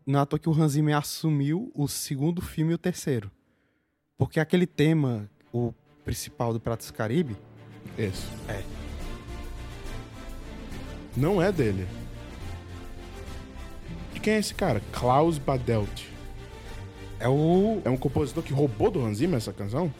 não 0.08 0.20
é 0.20 0.22
à 0.22 0.26
toa 0.26 0.38
que 0.38 0.48
o 0.48 0.52
Hans 0.52 0.72
Zimmer 0.72 0.96
assumiu 0.96 1.70
o 1.74 1.86
segundo 1.86 2.40
filme 2.40 2.72
e 2.72 2.74
o 2.74 2.78
terceiro. 2.78 3.30
Porque 4.16 4.40
aquele 4.40 4.66
tema, 4.66 5.28
o 5.52 5.72
principal 6.02 6.52
do 6.52 6.58
Piratas 6.58 6.86
do 6.86 6.94
Caribe, 6.94 7.36
Esse. 7.96 8.26
É. 8.48 8.62
Não 11.16 11.42
é 11.42 11.50
dele. 11.52 11.86
De 14.14 14.20
quem 14.20 14.34
é 14.34 14.38
esse 14.38 14.54
cara? 14.54 14.80
Klaus 14.92 15.36
Badelt. 15.36 16.04
é 17.20 17.28
o. 17.28 17.82
É 17.84 17.90
um 17.90 17.96
compositor 17.96 18.42
que 18.42 18.52
roubou 18.52 18.90
do 18.90 19.04
Hans 19.04 19.18
Zimmer 19.18 19.36
essa 19.36 19.52
canção? 19.52 19.92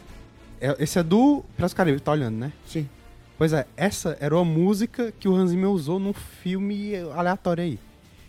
é- 0.61 0.77
esse 0.83 0.99
é 0.99 1.03
do 1.03 1.45
Piratas 1.57 1.73
do 1.73 1.77
Caribe, 1.77 2.01
tá 2.01 2.13
olhando, 2.13 2.37
né? 2.37 2.53
Sim. 2.67 2.89
Pois 3.37 3.53
é, 3.53 3.67
essa 3.77 4.17
era 4.21 4.35
uma 4.35 4.45
música 4.45 5.13
que 5.13 5.29
o 5.29 5.35
Hans 5.35 5.51
Zimmer 5.51 5.71
usou 5.71 5.99
num 5.99 6.13
filme 6.13 6.97
aleatório 7.15 7.63
aí. 7.65 7.79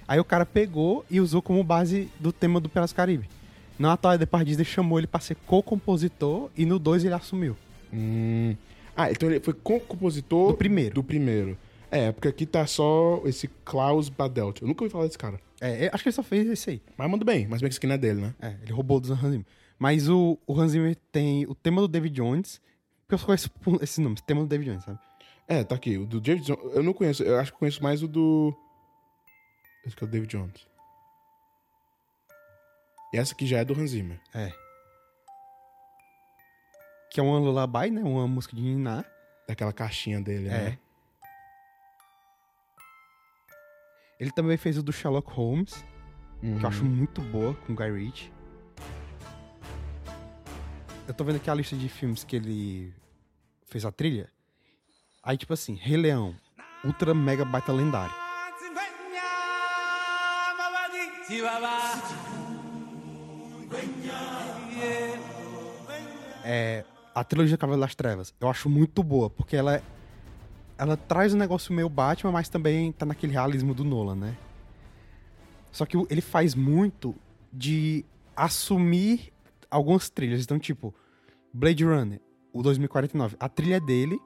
Aí 0.09 0.19
o 0.19 0.25
cara 0.25 0.43
pegou 0.43 1.05
e 1.07 1.21
usou 1.21 1.39
como 1.39 1.63
base 1.63 2.09
do 2.19 2.33
tema 2.33 2.59
do 2.59 2.67
do 2.67 2.95
Caribe. 2.95 3.29
Na 3.77 3.93
atual, 3.93 4.15
a 4.15 4.43
Disney 4.43 4.65
chamou 4.65 4.97
ele 4.97 5.05
pra 5.05 5.19
ser 5.19 5.35
co-compositor 5.45 6.49
e 6.57 6.65
no 6.65 6.79
2 6.79 7.05
ele 7.05 7.13
assumiu. 7.13 7.55
Hum. 7.93 8.55
Ah, 8.97 9.11
então 9.11 9.29
ele 9.29 9.39
foi 9.39 9.53
com 9.53 9.79
compositor 9.79 10.51
Do 10.51 10.57
primeiro. 10.57 10.95
do 10.95 11.03
primeiro. 11.03 11.55
É, 11.91 12.11
porque 12.11 12.27
aqui 12.27 12.47
tá 12.47 12.65
só 12.65 13.21
esse 13.23 13.47
Klaus 13.63 14.09
Badelt. 14.09 14.63
Eu 14.63 14.67
nunca 14.67 14.83
ouvi 14.83 14.91
falar 14.91 15.05
desse 15.05 15.17
cara. 15.17 15.39
É, 15.61 15.91
acho 15.93 16.01
que 16.01 16.09
ele 16.09 16.15
só 16.15 16.23
fez 16.23 16.49
esse 16.49 16.71
aí. 16.71 16.81
Mas 16.97 17.07
manda 17.07 17.23
bem, 17.23 17.47
mas 17.47 17.61
bem 17.61 17.69
que 17.69 17.73
isso 17.73 17.79
aqui 17.79 17.85
não 17.85 17.93
é 17.93 17.97
dele, 17.99 18.21
né? 18.21 18.33
É, 18.41 18.55
ele 18.63 18.73
roubou 18.73 18.99
do 18.99 19.13
Hans 19.13 19.21
Zimmer. 19.21 19.45
Mas 19.77 20.09
o, 20.09 20.39
o 20.47 20.59
Hans 20.59 20.71
Zimmer 20.71 20.97
tem 21.11 21.45
o 21.45 21.53
tema 21.53 21.81
do 21.81 21.87
David 21.87 22.15
Jones, 22.15 22.59
porque 23.01 23.13
eu 23.13 23.19
só 23.19 23.27
conheço 23.27 23.51
esses 23.79 23.99
nomes, 23.99 24.21
tema 24.21 24.41
do 24.41 24.47
David 24.47 24.71
Jones, 24.71 24.83
sabe? 24.85 24.97
É, 25.47 25.63
tá 25.63 25.75
aqui. 25.75 25.99
O 25.99 26.05
do 26.07 26.19
David 26.19 26.47
Jones. 26.47 26.75
Eu 26.75 26.81
não 26.81 26.93
conheço. 26.93 27.21
Eu 27.21 27.37
acho 27.39 27.53
que 27.53 27.59
conheço 27.59 27.83
mais 27.83 28.01
o 28.01 28.07
do. 28.07 28.55
Esse 29.85 29.95
que 29.95 30.03
é 30.03 30.07
o 30.07 30.09
David 30.09 30.29
Jones. 30.37 30.67
E 33.13 33.17
essa 33.17 33.33
aqui 33.33 33.45
já 33.47 33.57
é 33.59 33.65
do 33.65 33.73
Hans 33.73 33.91
Zimmer. 33.91 34.19
É. 34.33 34.51
Que 37.11 37.19
é 37.19 37.23
uma 37.23 37.39
lullaby, 37.39 37.89
né? 37.89 38.01
Uma 38.03 38.27
música 38.27 38.55
de 38.55 38.61
Niná. 38.61 39.03
Daquela 39.47 39.73
caixinha 39.73 40.21
dele, 40.21 40.47
É. 40.47 40.51
né? 40.71 40.79
Ele 44.19 44.31
também 44.31 44.57
fez 44.57 44.77
o 44.77 44.83
do 44.83 44.91
Sherlock 44.91 45.31
Holmes, 45.31 45.83
Uhum. 46.43 46.59
que 46.59 46.65
eu 46.65 46.69
acho 46.69 46.83
muito 46.85 47.21
boa, 47.21 47.55
com 47.65 47.73
Guy 47.73 47.89
Ritchie. 47.91 48.31
Eu 51.07 51.13
tô 51.13 51.23
vendo 51.23 51.37
aqui 51.37 51.49
a 51.49 51.55
lista 51.55 51.75
de 51.75 51.89
filmes 51.89 52.23
que 52.23 52.35
ele 52.35 52.93
fez 53.65 53.85
a 53.85 53.91
trilha. 53.91 54.29
Aí, 55.23 55.37
tipo 55.37 55.53
assim, 55.53 55.73
Rei 55.75 55.97
Leão, 55.97 56.35
Ultra 56.83 57.13
Mega 57.15 57.43
Baita 57.43 57.71
Lendário. 57.71 58.13
É, 66.43 66.83
a 67.13 67.23
trilogia 67.23 67.55
Cavaleiro 67.55 67.85
das 67.85 67.93
Trevas, 67.93 68.33
eu 68.41 68.49
acho 68.49 68.67
muito 68.67 69.03
boa, 69.03 69.29
porque 69.29 69.55
ela 69.55 69.83
ela 70.75 70.97
traz 70.97 71.33
um 71.33 71.37
negócio 71.37 71.73
meio 71.73 71.89
Batman, 71.89 72.31
mas 72.31 72.49
também 72.49 72.91
tá 72.91 73.05
naquele 73.05 73.33
realismo 73.33 73.75
do 73.75 73.83
Nolan, 73.83 74.15
né? 74.15 74.37
Só 75.71 75.85
que 75.85 75.97
ele 76.09 76.21
faz 76.21 76.55
muito 76.55 77.13
de 77.53 78.03
assumir 78.35 79.31
algumas 79.69 80.09
trilhas. 80.09 80.41
Então, 80.41 80.57
tipo, 80.57 80.95
Blade 81.53 81.83
Runner, 81.83 82.19
o 82.51 82.63
2049, 82.63 83.35
a 83.39 83.49
trilha 83.49 83.75
é 83.75 83.79
dele, 83.79 84.17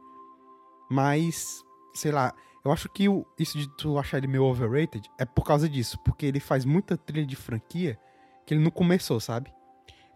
mas, 0.90 1.64
sei 1.96 2.12
lá, 2.12 2.34
eu 2.64 2.72
acho 2.72 2.90
que 2.90 3.08
o- 3.10 3.26
isso 3.38 3.58
de 3.58 3.68
tu 3.78 3.98
achar 3.98 4.18
ele 4.18 4.28
meio 4.28 4.44
overrated 4.44 5.08
é 5.20 5.26
por 5.26 5.44
causa 5.44 5.68
disso, 5.68 5.98
porque 6.04 6.26
ele 6.26 6.40
faz 6.40 6.64
muita 6.66 6.96
trilha 6.98 7.26
de 7.26 7.36
franquia 7.36 8.00
que 8.46 8.54
ele 8.54 8.64
não 8.64 8.72
começou, 8.72 9.20
sabe? 9.20 9.52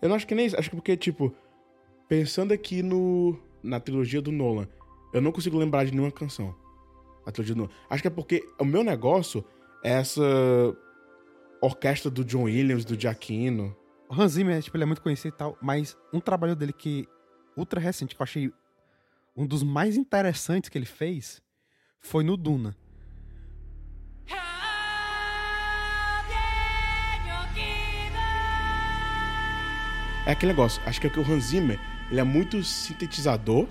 Eu 0.01 0.09
não 0.09 0.15
acho 0.15 0.27
que 0.27 0.35
nem 0.35 0.45
isso. 0.45 0.57
Acho 0.57 0.69
que 0.69 0.75
porque, 0.75 0.95
tipo, 0.95 1.33
pensando 2.07 2.53
aqui 2.53 2.81
no 2.83 3.37
na 3.63 3.79
trilogia 3.79 4.21
do 4.21 4.31
Nolan, 4.31 4.67
eu 5.13 5.21
não 5.21 5.31
consigo 5.31 5.57
lembrar 5.57 5.83
de 5.85 5.91
nenhuma 5.91 6.11
canção. 6.11 6.55
A 7.25 7.31
trilogia 7.31 7.55
do 7.55 7.61
Nolan. 7.63 7.71
Acho 7.89 8.01
que 8.01 8.07
é 8.07 8.11
porque 8.11 8.43
o 8.59 8.63
meu 8.65 8.83
negócio 8.83 9.43
é 9.83 9.91
essa 9.93 10.21
orquestra 11.61 12.09
do 12.11 12.23
John 12.23 12.43
Williams, 12.43 12.85
do 12.85 12.99
Giacchino. 12.99 13.75
O 14.09 14.13
Hans 14.13 14.33
Zimmer, 14.33 14.61
tipo, 14.61 14.77
ele 14.77 14.83
é 14.83 14.85
muito 14.87 15.01
conhecido 15.01 15.33
e 15.33 15.37
tal, 15.37 15.57
mas 15.61 15.97
um 16.13 16.19
trabalho 16.19 16.55
dele 16.55 16.71
que 16.73 17.07
ultra 17.57 17.79
recente, 17.81 18.15
que 18.15 18.21
eu 18.21 18.23
achei 18.23 18.51
um 19.35 19.45
dos 19.45 19.63
mais 19.63 19.97
interessantes 19.97 20.69
que 20.69 20.77
ele 20.77 20.85
fez, 20.85 21.41
foi 22.01 22.23
no 22.23 22.37
Duna. 22.37 22.75
É 30.25 30.31
aquele 30.31 30.51
negócio. 30.51 30.81
Acho 30.85 30.99
que 30.99 31.07
é 31.07 31.09
que 31.09 31.19
o 31.19 31.23
Hans 31.23 31.45
Zimmer, 31.45 31.79
ele 32.11 32.19
é 32.19 32.23
muito 32.23 32.61
sintetizador. 32.61 33.65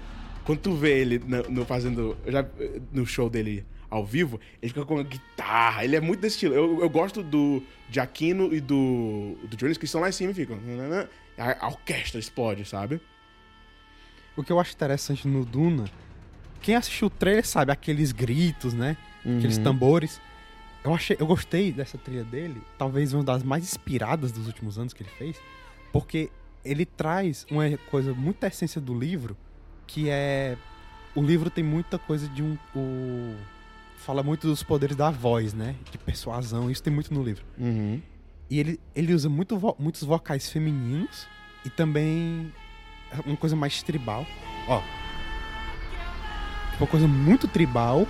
Quando 0.45 0.61
tu 0.61 0.75
vê 0.75 1.01
ele 1.01 1.19
no, 1.19 1.43
no 1.51 1.65
fazendo. 1.67 2.17
Já, 2.27 2.47
no 2.93 3.05
show 3.05 3.29
dele 3.29 3.67
ao 3.91 4.05
vivo, 4.05 4.41
ele 4.63 4.71
fica 4.73 4.85
com 4.85 4.99
a 4.99 5.03
guitarra. 5.03 5.85
Ele 5.85 5.97
é 5.97 6.01
muito 6.01 6.21
desse 6.21 6.37
estilo. 6.37 6.55
Eu, 6.55 6.81
eu 6.81 6.89
gosto 6.89 7.23
do 7.23 7.63
Giacchino 7.91 8.55
e 8.55 8.61
do, 8.61 9.37
do 9.45 9.57
Jones, 9.57 9.77
que 9.77 9.85
estão 9.85 10.01
lá 10.01 10.09
em 10.09 10.13
cima 10.13 10.31
e 10.31 10.35
ficam. 10.35 10.59
A, 11.37 11.67
a 11.67 11.69
orquestra 11.69 12.19
explode, 12.19 12.65
sabe? 12.65 13.03
O 14.35 14.43
que 14.43 14.51
eu 14.51 14.59
acho 14.59 14.73
interessante 14.73 15.29
no 15.29 15.45
Duna, 15.45 15.85
quem 16.67 16.75
assistiu 16.75 17.07
o 17.07 17.11
trailer 17.11 17.47
sabe, 17.47 17.71
aqueles 17.71 18.11
gritos, 18.11 18.75
né? 18.75 18.97
Aqueles 19.39 19.57
tambores. 19.59 20.21
Eu 20.85 20.93
achei, 20.95 21.17
eu 21.19 21.27
gostei 21.27 21.71
dessa 21.73 21.97
trilha 21.97 22.25
dele, 22.25 22.61
talvez 22.77 23.13
uma 23.13 23.23
das 23.25 23.43
mais 23.45 23.63
inspiradas 23.65 24.33
dos 24.33 24.47
últimos 24.49 24.77
anos 24.79 24.93
que 24.93 25.03
ele 25.03 25.11
fez, 25.17 25.37
porque 25.93 26.29
ele 26.65 26.85
traz 26.85 27.47
uma 27.51 27.65
coisa 27.91 28.13
muito 28.13 28.41
da 28.41 28.49
essência 28.49 28.81
do 28.81 28.97
livro, 28.99 29.37
que 29.87 30.09
é 30.11 30.57
o 31.15 31.23
livro 31.23 31.51
tem 31.51 31.63
muita 31.65 31.99
coisa 31.99 32.29
de 32.29 32.43
um 32.43 32.59
o 32.75 33.35
fala 33.99 34.23
muito 34.23 34.47
dos 34.49 34.63
poderes 34.63 34.97
da 34.97 35.11
voz, 35.11 35.55
né? 35.55 35.75
De 35.91 35.99
persuasão, 35.99 36.69
isso 36.71 36.83
tem 36.83 36.93
muito 36.93 37.13
no 37.15 37.23
livro. 37.23 37.45
Uhum. 37.59 38.01
E 38.51 38.59
ele, 38.61 38.81
ele 38.95 39.13
usa 39.15 39.29
muito 39.29 39.57
vo- 39.59 39.77
muitos 39.79 40.03
vocais 40.03 40.49
femininos 40.51 41.27
e 41.65 41.71
também 41.71 42.53
uma 43.25 43.37
coisa 43.37 43.55
mais 43.57 43.83
tribal. 43.83 44.27
Ó. 44.69 44.81
Uma 46.79 46.87
coisa 46.87 47.09
muito 47.09 47.49
tribal. 47.49 48.07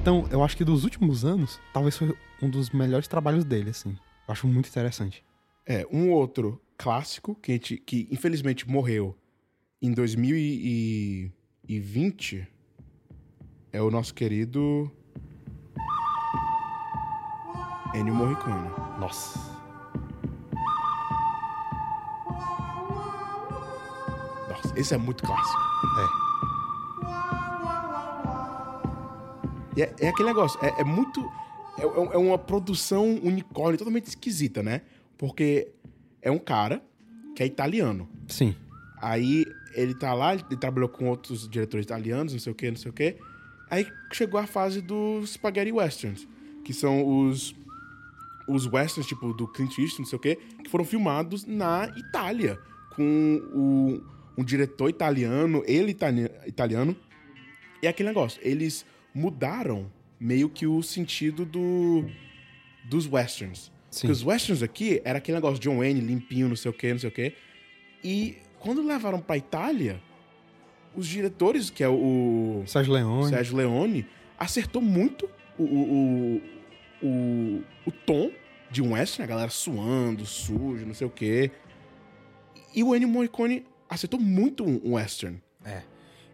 Então, 0.00 0.26
eu 0.30 0.42
acho 0.42 0.56
que 0.56 0.64
dos 0.64 0.82
últimos 0.84 1.24
anos, 1.24 1.60
talvez 1.72 1.96
foi 1.96 2.14
um 2.42 2.50
dos 2.50 2.70
melhores 2.70 3.06
trabalhos 3.08 3.44
dele, 3.44 3.70
assim. 3.70 3.96
Eu 4.26 4.32
acho 4.32 4.46
muito 4.46 4.68
interessante. 4.68 5.24
É, 5.64 5.86
um 5.90 6.10
outro 6.10 6.60
clássico 6.76 7.34
que, 7.36 7.52
gente, 7.52 7.78
que 7.78 8.06
infelizmente 8.10 8.68
morreu 8.68 9.16
em 9.80 9.92
2020 9.92 12.46
é 13.72 13.80
o 13.80 13.90
nosso 13.90 14.12
querido 14.12 14.90
Ennio 17.94 18.14
Morricone. 18.14 18.68
Nossa. 18.98 19.53
Esse 24.76 24.94
é 24.94 24.98
muito 24.98 25.22
clássico. 25.24 25.60
É. 29.76 29.82
É, 29.82 29.94
é 30.00 30.08
aquele 30.08 30.28
negócio, 30.28 30.58
é, 30.64 30.80
é 30.80 30.84
muito. 30.84 31.20
É, 31.78 31.82
é- 31.82 32.14
é 32.14 32.18
uma 32.18 32.38
produção 32.38 33.04
unicórnio 33.22 33.76
totalmente 33.78 34.06
esquisita, 34.06 34.62
né? 34.62 34.82
Porque 35.18 35.68
é 36.22 36.30
um 36.30 36.38
cara 36.38 36.82
que 37.34 37.42
é 37.42 37.46
italiano. 37.46 38.08
Sim. 38.28 38.54
Aí 39.02 39.44
ele 39.74 39.94
tá 39.94 40.14
lá, 40.14 40.34
ele 40.34 40.56
trabalhou 40.56 40.88
com 40.88 41.08
outros 41.08 41.48
diretores 41.48 41.84
italianos, 41.84 42.32
não 42.32 42.40
sei 42.40 42.52
o 42.52 42.54
que, 42.54 42.70
não 42.70 42.76
sei 42.76 42.90
o 42.90 42.94
que. 42.94 43.16
Aí 43.68 43.86
chegou 44.12 44.38
a 44.38 44.46
fase 44.46 44.80
dos 44.80 45.30
spaghetti 45.32 45.72
westerns, 45.72 46.26
que 46.64 46.72
são 46.72 47.04
os 47.28 47.54
os 48.46 48.66
westerns, 48.66 49.06
tipo, 49.06 49.32
do 49.32 49.48
Clint 49.48 49.70
Eastwood, 49.78 50.00
não 50.00 50.06
sei 50.06 50.16
o 50.18 50.20
quê, 50.20 50.38
que 50.62 50.68
foram 50.70 50.84
filmados 50.84 51.46
na 51.46 51.88
Itália, 51.96 52.60
com 52.94 53.40
o, 53.54 54.02
um 54.36 54.44
diretor 54.44 54.88
italiano, 54.88 55.62
ele 55.66 55.92
itali- 55.92 56.30
italiano. 56.46 56.96
E 57.82 57.86
é 57.86 57.90
aquele 57.90 58.08
negócio, 58.08 58.40
eles 58.42 58.84
mudaram 59.14 59.90
meio 60.18 60.48
que 60.48 60.66
o 60.66 60.82
sentido 60.82 61.44
do, 61.44 62.04
dos 62.84 63.06
westerns. 63.06 63.70
Sim. 63.90 64.00
Porque 64.02 64.12
os 64.12 64.24
westerns 64.24 64.62
aqui 64.62 65.00
era 65.04 65.18
aquele 65.18 65.36
negócio 65.36 65.58
de 65.58 65.68
John 65.68 65.78
Wayne, 65.78 66.00
limpinho, 66.00 66.48
não 66.48 66.56
sei 66.56 66.70
o 66.70 66.74
quê, 66.74 66.92
não 66.92 66.98
sei 66.98 67.08
o 67.10 67.12
quê. 67.12 67.34
E 68.02 68.38
quando 68.58 68.82
levaram 68.84 69.20
pra 69.20 69.36
Itália, 69.36 70.00
os 70.96 71.06
diretores, 71.06 71.70
que 71.70 71.84
é 71.84 71.88
o, 71.88 72.62
o 72.62 72.66
Sérgio 72.66 72.92
Leone. 72.92 73.28
Sérgio 73.28 73.56
Leone, 73.56 74.06
acertou 74.38 74.80
muito 74.82 75.28
o, 75.58 75.62
o, 75.62 76.42
o, 77.02 77.06
o, 77.06 77.62
o 77.86 77.90
tom 77.92 78.30
de 78.70 78.82
um 78.82 78.94
western, 78.94 79.24
a 79.24 79.26
galera 79.26 79.50
suando, 79.50 80.24
sujo, 80.26 80.84
não 80.86 80.94
sei 80.94 81.06
o 81.06 81.10
quê. 81.10 81.50
E 82.74 82.82
o 82.82 82.94
Ennio 82.96 83.08
Morricone 83.08 83.64
acertou 83.88 84.20
muito 84.20 84.64
um 84.64 84.94
western. 84.94 85.42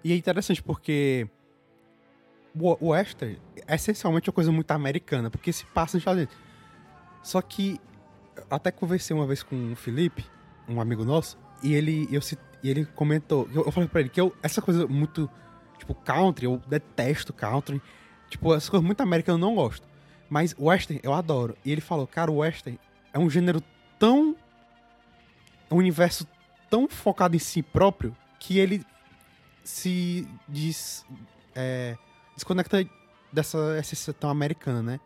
E 0.02 0.12
é 0.12 0.16
interessante 0.16 0.62
porque 0.62 1.28
o 2.54 2.88
western 2.88 3.38
é 3.66 3.74
essencialmente 3.74 4.28
uma 4.28 4.34
coisa 4.34 4.50
muito 4.50 4.70
americana, 4.70 5.30
porque 5.30 5.52
se 5.52 5.64
passa 5.66 5.96
nos 5.96 6.02
Estados 6.02 6.18
Unidos. 6.18 6.36
Só 7.22 7.40
que 7.42 7.80
eu 8.36 8.44
até 8.50 8.70
conversei 8.70 9.14
uma 9.14 9.26
vez 9.26 9.42
com 9.42 9.72
o 9.72 9.76
Felipe, 9.76 10.24
um 10.68 10.80
amigo 10.80 11.04
nosso, 11.04 11.38
e 11.62 11.74
ele, 11.74 12.08
eu, 12.10 12.20
e 12.62 12.70
ele 12.70 12.86
comentou, 12.86 13.48
eu, 13.52 13.64
eu 13.64 13.72
falei 13.72 13.88
pra 13.88 14.00
ele 14.00 14.08
que 14.08 14.20
eu, 14.20 14.34
essa 14.42 14.62
coisa 14.62 14.86
muito, 14.86 15.28
tipo, 15.78 15.94
country, 15.94 16.46
eu 16.46 16.60
detesto 16.66 17.32
country, 17.32 17.80
tipo, 18.28 18.54
essas 18.54 18.68
coisas 18.68 18.86
muito 18.86 19.00
americanas 19.02 19.40
eu 19.40 19.46
não 19.46 19.54
gosto. 19.54 19.86
Mas 20.28 20.54
western 20.58 21.00
eu 21.02 21.12
adoro. 21.12 21.56
E 21.64 21.72
ele 21.72 21.80
falou, 21.80 22.06
cara, 22.06 22.30
o 22.30 22.36
western 22.36 22.78
é 23.12 23.18
um 23.18 23.28
gênero 23.28 23.60
tão. 23.98 24.36
um 25.70 25.76
universo 25.76 26.26
tão 26.70 26.88
focado 26.88 27.36
em 27.36 27.38
si 27.38 27.62
próprio 27.62 28.16
que 28.38 28.58
ele 28.58 28.86
se 29.62 30.26
des, 30.48 31.04
é, 31.54 31.96
desconecta 32.34 32.88
dessa 33.32 33.76
essência 33.78 34.12
tão 34.12 34.30
americana, 34.30 34.82
né? 34.82 35.00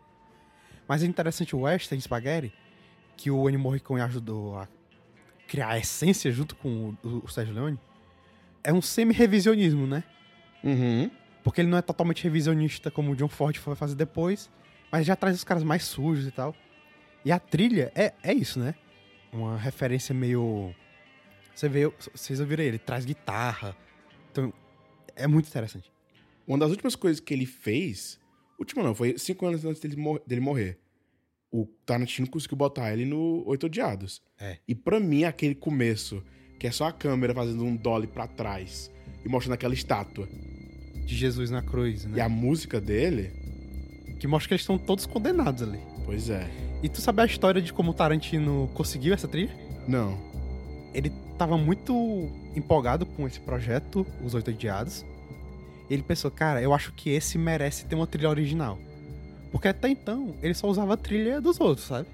Mas 0.87 1.03
é 1.03 1.07
interessante 1.07 1.55
o 1.55 1.61
Western 1.61 1.99
Spaghetti, 1.99 2.53
que 3.17 3.31
o 3.31 3.49
Ennio 3.49 3.59
Morricone 3.59 4.01
ajudou 4.01 4.57
a 4.57 4.67
criar 5.47 5.69
a 5.69 5.77
essência 5.77 6.31
junto 6.31 6.55
com 6.55 6.95
o, 7.03 7.23
o 7.23 7.27
Sérgio 7.27 7.53
Leone, 7.53 7.79
é 8.63 8.73
um 8.73 8.81
semi-revisionismo, 8.81 9.85
né? 9.85 10.03
Uhum. 10.63 11.09
Porque 11.43 11.61
ele 11.61 11.69
não 11.69 11.77
é 11.77 11.81
totalmente 11.81 12.23
revisionista 12.23 12.89
como 12.89 13.11
o 13.11 13.15
John 13.15 13.27
Ford 13.27 13.55
foi 13.57 13.75
fazer 13.75 13.95
depois, 13.95 14.49
mas 14.91 15.05
já 15.05 15.15
traz 15.15 15.35
os 15.35 15.43
caras 15.43 15.63
mais 15.63 15.83
sujos 15.83 16.25
e 16.25 16.31
tal. 16.31 16.55
E 17.23 17.31
a 17.31 17.39
trilha 17.39 17.91
é, 17.95 18.13
é 18.23 18.33
isso, 18.33 18.59
né? 18.59 18.75
Uma 19.31 19.57
referência 19.57 20.13
meio 20.13 20.73
Você 21.55 21.69
vê, 21.69 21.91
vocês 22.13 22.39
ouviram 22.39 22.63
ele, 22.63 22.77
traz 22.77 23.05
guitarra. 23.05 23.75
Então, 24.31 24.53
é 25.15 25.25
muito 25.27 25.47
interessante. 25.47 25.91
Uma 26.47 26.57
das 26.57 26.69
últimas 26.69 26.95
coisas 26.95 27.19
que 27.19 27.33
ele 27.33 27.45
fez. 27.45 28.19
Última 28.59 28.83
não, 28.83 28.93
foi 28.93 29.17
cinco 29.17 29.45
anos 29.47 29.63
antes 29.65 29.81
dele, 29.81 29.95
mor- 29.95 30.21
dele 30.27 30.41
morrer. 30.41 30.77
O 31.51 31.65
Tarantino 31.85 32.29
conseguiu 32.29 32.57
botar 32.57 32.91
ele 32.91 33.05
no 33.05 33.43
Oito 33.47 33.65
Odiados. 33.67 34.21
É. 34.39 34.57
E 34.67 34.75
pra 34.75 34.99
mim, 34.99 35.23
aquele 35.23 35.55
começo, 35.55 36.21
que 36.59 36.67
é 36.67 36.71
só 36.71 36.87
a 36.87 36.91
câmera 36.91 37.33
fazendo 37.33 37.63
um 37.63 37.75
dolly 37.75 38.07
pra 38.07 38.27
trás 38.27 38.91
e 39.23 39.29
mostrando 39.29 39.53
aquela 39.53 39.73
estátua. 39.73 40.27
De 41.05 41.15
Jesus 41.15 41.49
na 41.51 41.61
cruz, 41.61 42.03
E 42.03 42.07
né? 42.07 42.21
a 42.21 42.27
música 42.27 42.81
dele, 42.81 43.31
Que 44.19 44.27
mostra 44.27 44.47
que 44.49 44.53
eles 44.55 44.61
estão 44.63 44.77
todos 44.77 45.05
condenados 45.05 45.61
ali. 45.61 45.79
pois 46.03 46.29
é. 46.29 46.49
E 46.83 46.89
tu 46.89 46.99
sabe 46.99 47.21
a 47.21 47.25
história 47.25 47.61
de 47.61 47.71
como 47.71 47.91
o 47.91 47.93
Tarantino 47.93 48.69
conseguiu 48.73 49.13
essa 49.13 49.27
trilha? 49.27 49.55
Não. 49.87 50.17
Ele 50.93 51.11
tava 51.37 51.57
muito 51.57 51.93
empolgado 52.55 53.05
com 53.05 53.27
esse 53.27 53.39
projeto, 53.39 54.05
Os 54.23 54.33
Oito 54.33 54.51
Odiados. 54.51 55.05
Ele 55.89 56.01
pensou, 56.01 56.31
cara, 56.31 56.61
eu 56.61 56.73
acho 56.73 56.91
que 56.93 57.09
esse 57.09 57.37
merece 57.37 57.85
ter 57.85 57.95
uma 57.95 58.07
trilha 58.07 58.29
original. 58.29 58.79
Porque 59.51 59.67
até 59.67 59.87
então, 59.87 60.35
ele 60.41 60.53
só 60.53 60.67
usava 60.67 60.95
a 60.95 60.97
trilha 60.97 61.39
dos 61.39 61.59
outros, 61.59 61.87
sabe? 61.87 62.07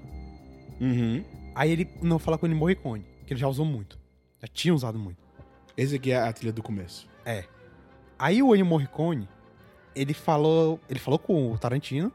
Uhum. 0.80 1.24
Aí 1.54 1.70
ele 1.70 1.88
não 2.02 2.18
fala 2.18 2.36
com 2.36 2.46
o 2.46 2.54
Morricone, 2.54 3.04
que 3.26 3.32
ele 3.32 3.40
já 3.40 3.48
usou 3.48 3.64
muito. 3.64 3.98
Já 4.40 4.48
tinha 4.48 4.74
usado 4.74 4.98
muito. 4.98 5.18
Esse 5.76 5.96
aqui 5.96 6.12
é 6.12 6.18
a 6.18 6.32
trilha 6.32 6.52
do 6.52 6.62
começo. 6.62 7.08
É. 7.24 7.44
Aí 8.18 8.42
o 8.42 8.54
Ennio 8.54 8.66
Morricone, 8.66 9.28
ele 9.94 10.14
falou, 10.14 10.78
ele 10.88 10.98
falou 10.98 11.18
com 11.18 11.52
o 11.52 11.58
Tarantino. 11.58 12.12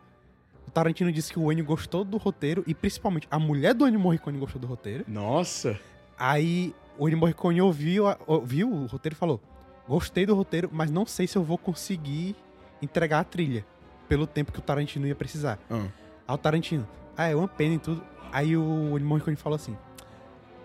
O 0.67 0.71
Tarantino 0.71 1.11
disse 1.11 1.33
que 1.33 1.39
o 1.39 1.51
Ennio 1.51 1.65
gostou 1.65 2.03
do 2.03 2.17
roteiro 2.17 2.63
e 2.67 2.73
principalmente 2.73 3.27
a 3.31 3.39
mulher 3.39 3.73
do 3.73 3.87
Ennio 3.87 3.99
Morricone 3.99 4.37
gostou 4.37 4.61
do 4.61 4.67
roteiro. 4.67 5.03
Nossa! 5.07 5.79
Aí 6.17 6.73
o 6.97 7.07
Ennio 7.07 7.19
Morricone 7.19 7.61
ouviu, 7.61 8.05
ouviu 8.25 8.71
o 8.71 8.85
roteiro 8.85 9.15
e 9.15 9.17
falou: 9.17 9.41
"Gostei 9.87 10.25
do 10.25 10.35
roteiro, 10.35 10.69
mas 10.71 10.91
não 10.91 11.05
sei 11.05 11.27
se 11.27 11.37
eu 11.37 11.43
vou 11.43 11.57
conseguir 11.57 12.35
entregar 12.81 13.19
a 13.19 13.23
trilha 13.23 13.65
pelo 14.07 14.25
tempo 14.25 14.51
que 14.51 14.59
o 14.59 14.61
Tarantino 14.61 15.07
ia 15.07 15.15
precisar". 15.15 15.59
Ah. 15.69 15.87
Aí 16.27 16.35
o 16.35 16.37
Tarantino: 16.37 16.87
"Ah, 17.15 17.27
é 17.27 17.35
uma 17.35 17.47
pena 17.47 17.75
e 17.75 17.79
tudo". 17.79 18.03
Aí 18.31 18.55
o 18.57 18.97
Ennio 18.97 19.07
Morricone 19.07 19.35
falou 19.35 19.55
assim: 19.55 19.77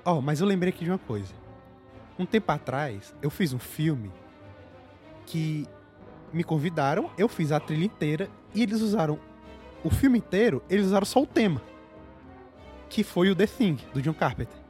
"Ó, 0.05 0.21
mas 0.21 0.41
eu 0.41 0.47
lembrei 0.47 0.73
aqui 0.73 0.85
de 0.85 0.91
uma 0.91 0.99
coisa. 0.99 1.33
Um 2.19 2.27
tempo 2.27 2.51
atrás, 2.53 3.15
eu 3.23 3.31
fiz 3.31 3.53
um 3.53 3.59
filme 3.59 4.11
que 5.27 5.67
me 6.33 6.45
convidaram, 6.45 7.11
eu 7.17 7.29
fiz 7.29 7.53
a 7.53 7.61
trilha 7.61 7.85
inteira 7.85 8.29
e 8.55 8.63
eles 8.63 8.81
usaram 8.81 9.19
o 9.85 9.91
filme 9.91 10.19
inteiro, 10.19 10.63
eles 10.69 10.87
usaram 10.87 11.05
só 11.05 11.21
o 11.23 11.27
tema, 11.27 11.61
que 12.89 13.03
foi 13.03 13.31
o 13.31 13.35
The 13.35 13.47
Thing 13.47 13.79
do 13.93 14.01
John 14.01 14.15
Carpenter. 14.15 14.62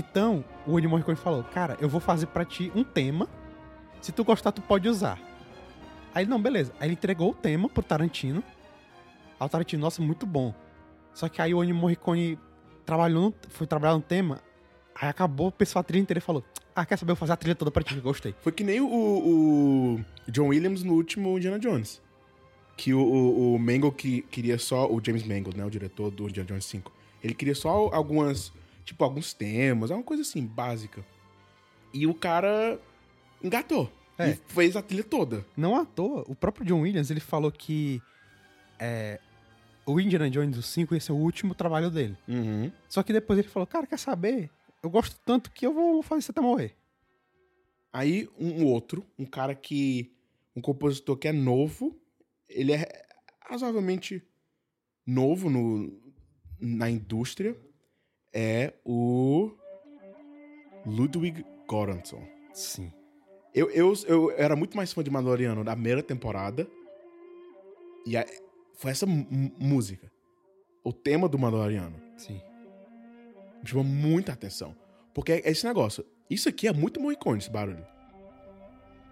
Então, 0.00 0.42
o 0.66 0.78
Ennio 0.78 0.88
Morricone 0.88 1.16
falou: 1.16 1.44
"Cara, 1.44 1.76
eu 1.78 1.88
vou 1.88 2.00
fazer 2.00 2.26
pra 2.26 2.44
ti 2.44 2.72
um 2.74 2.82
tema. 2.82 3.28
Se 4.00 4.12
tu 4.12 4.24
gostar, 4.24 4.50
tu 4.50 4.62
pode 4.62 4.88
usar". 4.88 5.18
Aí 6.14 6.24
não, 6.24 6.40
beleza. 6.40 6.72
Aí 6.80 6.88
ele 6.88 6.94
entregou 6.94 7.30
o 7.30 7.34
tema 7.34 7.68
pro 7.68 7.82
Tarantino. 7.82 8.42
Aí 9.38 9.46
o 9.46 9.48
Tarantino, 9.48 9.82
nossa, 9.82 10.00
muito 10.00 10.26
bom. 10.26 10.54
Só 11.12 11.28
que 11.28 11.42
aí 11.42 11.52
o 11.52 11.62
Ennio 11.62 11.74
Morricone 11.74 12.38
trabalhou, 12.86 13.34
foi 13.50 13.66
trabalhar 13.66 13.94
no 13.94 14.00
tema, 14.00 14.40
aí 14.94 15.08
acabou, 15.08 15.48
o 15.48 15.52
pessoal 15.52 15.80
a 15.80 15.84
trilha 15.84 16.02
inteira 16.02 16.20
falou: 16.20 16.42
Ah, 16.74 16.86
quer 16.86 16.96
saber? 16.96 17.12
Eu 17.12 17.16
vou 17.16 17.20
fazer 17.20 17.32
a 17.32 17.36
trilha 17.36 17.54
toda 17.54 17.70
pra 17.70 17.82
ti, 17.82 17.94
gostei. 18.00 18.34
Foi 18.40 18.52
que 18.52 18.64
nem 18.64 18.80
o, 18.80 18.86
o 18.86 20.00
John 20.28 20.48
Williams 20.48 20.82
no 20.82 20.94
último 20.94 21.36
Indiana 21.36 21.58
Jones. 21.58 22.00
Que 22.76 22.94
o, 22.94 23.00
o, 23.00 23.54
o 23.54 23.58
Mangold 23.58 23.96
que, 23.96 24.22
queria 24.22 24.58
só. 24.58 24.90
O 24.90 25.00
James 25.04 25.24
Mangold, 25.24 25.58
né? 25.58 25.64
O 25.64 25.70
diretor 25.70 26.10
do 26.10 26.28
Indiana 26.28 26.48
Jones 26.48 26.64
5. 26.64 26.90
Ele 27.22 27.34
queria 27.34 27.54
só 27.54 27.90
algumas. 27.92 28.52
Tipo, 28.84 29.04
alguns 29.04 29.32
temas, 29.32 29.90
uma 29.90 30.02
coisa 30.02 30.22
assim, 30.22 30.44
básica. 30.44 31.04
E 31.92 32.06
o 32.06 32.14
cara 32.14 32.80
engatou. 33.42 33.90
É. 34.18 34.30
E 34.30 34.40
fez 34.48 34.76
a 34.76 34.82
trilha 34.82 35.04
toda. 35.04 35.44
Não 35.56 35.76
à 35.76 35.84
toa, 35.84 36.24
o 36.28 36.34
próprio 36.34 36.66
John 36.66 36.80
Williams, 36.80 37.10
ele 37.10 37.20
falou 37.20 37.50
que 37.50 38.02
é, 38.78 39.18
o 39.86 40.00
Indiana 40.00 40.30
Jones 40.30 40.56
do 40.56 40.62
5 40.62 40.94
ia 40.94 41.00
ser 41.00 41.12
o 41.12 41.16
último 41.16 41.54
trabalho 41.54 41.90
dele. 41.90 42.16
Uhum. 42.28 42.70
Só 42.88 43.02
que 43.02 43.12
depois 43.12 43.38
ele 43.38 43.48
falou, 43.48 43.66
cara, 43.66 43.86
quer 43.86 43.98
saber? 43.98 44.50
Eu 44.82 44.90
gosto 44.90 45.18
tanto 45.24 45.50
que 45.50 45.66
eu 45.66 45.74
vou 45.74 46.02
fazer 46.02 46.20
isso 46.20 46.30
até 46.30 46.40
morrer. 46.40 46.74
Aí 47.92 48.28
um 48.38 48.64
outro, 48.64 49.04
um 49.18 49.26
cara 49.26 49.54
que. 49.54 50.12
Um 50.54 50.60
compositor 50.60 51.16
que 51.16 51.28
é 51.28 51.32
novo. 51.32 51.96
Ele 52.48 52.72
é 52.72 53.06
razoavelmente 53.40 54.22
novo 55.06 55.50
no, 55.50 55.92
na 56.60 56.90
indústria. 56.90 57.56
É 58.32 58.72
o. 58.84 59.50
Ludwig 60.86 61.44
Göransson. 61.70 62.22
Sim. 62.52 62.92
Eu, 63.54 63.68
eu, 63.70 63.92
eu 64.06 64.30
era 64.36 64.54
muito 64.56 64.76
mais 64.76 64.92
fã 64.92 65.02
de 65.02 65.10
Mandaloriano 65.10 65.62
da 65.64 65.72
primeira 65.74 66.02
temporada. 66.02 66.66
E 68.06 68.16
a- 68.16 68.24
foi 68.76 68.90
essa 68.92 69.06
música. 69.06 70.10
O 70.82 70.92
tema 70.92 71.28
do 71.28 71.38
Mandaloriano. 71.38 72.00
Sim. 72.16 72.40
Me 73.62 73.68
chamou 73.68 73.84
muita 73.84 74.32
atenção. 74.32 74.74
Porque 75.12 75.32
é 75.32 75.50
esse 75.50 75.66
negócio. 75.66 76.04
Isso 76.30 76.48
aqui 76.48 76.66
é 76.68 76.72
muito 76.72 77.00
Morricone, 77.00 77.38
esse 77.38 77.50
barulho. 77.50 77.84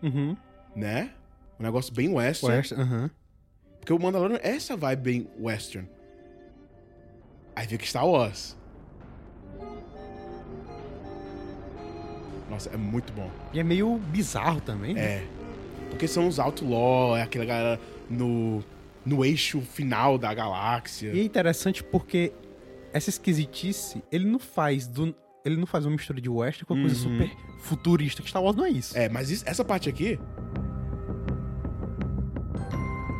Uhum. 0.03 0.37
Né? 0.75 1.13
Um 1.59 1.65
negócio 1.65 1.93
bem 1.93 2.09
western. 2.15 2.57
West, 2.57 2.73
aham. 2.73 3.11
Porque 3.81 3.93
o 3.93 3.99
Mandaloriano 3.99 4.41
é 4.43 4.51
essa 4.57 4.77
vibe 4.77 5.03
bem 5.03 5.31
western. 5.39 5.89
Aí 7.55 7.67
fica 7.67 7.85
Star 7.85 8.07
Wars. 8.09 8.57
Nossa, 12.49 12.71
é 12.71 12.77
muito 12.77 13.13
bom. 13.13 13.31
E 13.53 13.61
é 13.61 13.63
meio 13.63 13.99
bizarro 13.99 14.61
também. 14.61 14.95
né? 14.95 15.01
É. 15.01 15.27
Porque 15.91 16.07
são 16.09 16.27
os 16.29 16.39
outlaw, 16.39 17.17
é 17.17 17.23
aquela 17.23 17.45
galera 17.45 17.81
no, 18.11 18.63
no 19.05 19.25
eixo 19.25 19.61
final 19.61 20.17
da 20.19 20.33
galáxia. 20.33 21.13
E 21.13 21.21
é 21.21 21.23
interessante 21.25 21.83
porque 21.85 22.33
essa 22.93 23.11
esquisitice, 23.11 24.03
ele 24.11 24.27
não 24.27 24.39
faz 24.39 24.87
do. 24.87 25.15
Ele 25.45 25.57
não 25.57 25.67
faz 25.67 25.87
uma 25.87 25.93
mistura 25.93 26.21
de 26.21 26.29
western 26.29 26.67
com 26.67 26.75
uma 26.75 26.83
coisa 26.83 27.07
Uhum. 27.07 27.19
super 27.19 27.31
futurista, 27.61 28.23
que 28.23 28.29
Star 28.29 28.43
Wars 28.43 28.57
não 28.57 28.65
é 28.67 28.71
isso. 28.71 28.97
É, 28.97 29.09
mas 29.09 29.31
isso- 29.31 29.45
essa 29.47 29.65
parte 29.65 29.89
aqui. 29.89 30.19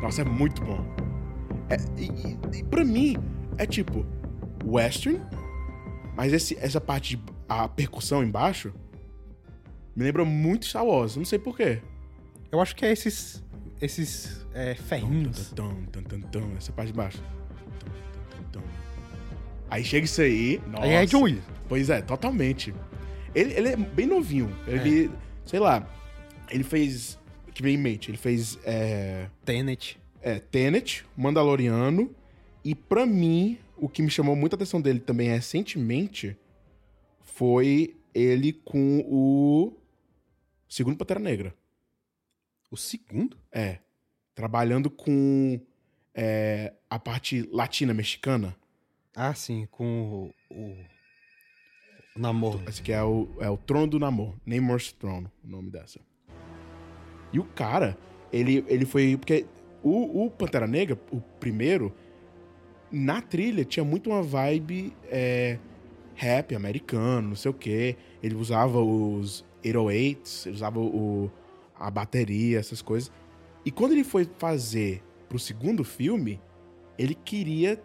Nossa, 0.01 0.21
é 0.21 0.25
muito 0.25 0.61
bom. 0.63 0.83
É, 1.69 1.77
e, 1.99 2.05
e, 2.55 2.59
e 2.59 2.63
pra 2.63 2.83
mim, 2.83 3.17
é 3.57 3.65
tipo 3.65 4.05
western, 4.65 5.19
mas 6.15 6.33
esse, 6.33 6.57
essa 6.59 6.79
parte, 6.81 7.15
de, 7.15 7.23
a 7.47 7.67
percussão 7.67 8.23
embaixo, 8.23 8.73
me 9.99 10.05
lembra 10.05 10.23
muito 10.23 10.65
Star 10.65 10.85
Wars. 10.85 11.17
Não 11.17 11.25
sei 11.25 11.37
porquê. 11.37 11.81
Eu 12.49 12.61
acho 12.61 12.73
que 12.73 12.85
é 12.85 12.91
esses. 12.91 13.43
Esses 13.81 14.45
é, 14.53 14.73
ferrinhos. 14.73 15.53
Essa 16.57 16.71
parte 16.71 16.87
de 16.87 16.93
baixo. 16.93 17.21
Aí 19.69 19.83
chega 19.83 20.05
isso 20.05 20.21
aí. 20.21 20.61
Nossa. 20.67 20.85
Aí 20.85 20.91
é 20.91 21.05
John 21.05 21.23
Williams. 21.23 21.45
Pois 21.67 21.89
é, 21.89 22.01
totalmente. 22.01 22.73
Ele, 23.35 23.53
ele 23.53 23.67
é 23.67 23.75
bem 23.75 24.07
novinho. 24.07 24.49
Ele, 24.65 25.11
sei 25.45 25.59
lá, 25.59 25.85
ele 26.49 26.63
fez. 26.63 27.19
Que 27.53 27.61
vem 27.61 27.75
em 27.75 27.77
mente, 27.77 28.09
ele 28.09 28.17
fez 28.17 28.57
é, 28.63 29.27
Tenet. 29.43 29.99
é, 30.21 30.39
Tenet, 30.39 31.05
Mandaloriano. 31.15 32.09
E 32.63 32.73
pra 32.73 33.05
mim, 33.05 33.57
o 33.75 33.89
que 33.89 34.01
me 34.01 34.09
chamou 34.09 34.33
muita 34.33 34.55
atenção 34.55 34.79
dele 34.79 35.01
também 35.01 35.27
recentemente 35.27 36.37
foi 37.21 37.97
ele 38.13 38.53
com 38.53 39.03
o 39.05 39.78
segundo 40.69 40.97
Pantera 40.97 41.19
Negra. 41.19 41.53
O 42.71 42.77
segundo? 42.77 43.35
É. 43.51 43.79
Trabalhando 44.35 44.89
com 44.89 45.59
é, 46.13 46.73
a 46.89 46.99
parte 46.99 47.41
latina 47.51 47.93
mexicana. 47.93 48.55
Ah, 49.15 49.33
sim, 49.33 49.67
com 49.71 50.31
o. 50.49 50.53
o, 50.53 50.77
o 52.15 52.19
namoro. 52.19 52.61
Esse 52.67 52.81
aqui 52.81 52.93
é 52.93 53.03
o, 53.03 53.27
é 53.39 53.49
o 53.49 53.57
Trono 53.57 53.87
do 53.87 53.99
Namor. 53.99 54.35
Namor's 54.45 54.91
Throne, 54.93 55.27
o 55.43 55.47
nome 55.47 55.71
dessa. 55.71 55.99
E 57.33 57.39
o 57.39 57.43
cara, 57.43 57.97
ele, 58.31 58.63
ele 58.67 58.85
foi. 58.85 59.17
Porque 59.17 59.45
o, 59.83 60.25
o 60.25 60.31
Pantera 60.31 60.67
Negra, 60.67 60.97
o 61.11 61.19
primeiro, 61.19 61.93
na 62.91 63.21
trilha 63.21 63.65
tinha 63.65 63.83
muito 63.83 64.09
uma 64.09 64.21
vibe 64.21 64.93
é, 65.05 65.57
rap 66.15 66.55
americano, 66.55 67.29
não 67.29 67.35
sei 67.35 67.51
o 67.51 67.53
quê. 67.53 67.97
Ele 68.21 68.35
usava 68.35 68.79
os 68.79 69.43
808s, 69.63 70.45
ele 70.47 70.55
usava 70.55 70.79
o, 70.79 71.31
a 71.75 71.89
bateria, 71.89 72.59
essas 72.59 72.81
coisas. 72.81 73.11
E 73.65 73.71
quando 73.71 73.91
ele 73.91 74.03
foi 74.03 74.27
fazer 74.37 75.03
pro 75.27 75.37
segundo 75.39 75.83
filme, 75.83 76.41
ele 76.97 77.13
queria 77.15 77.81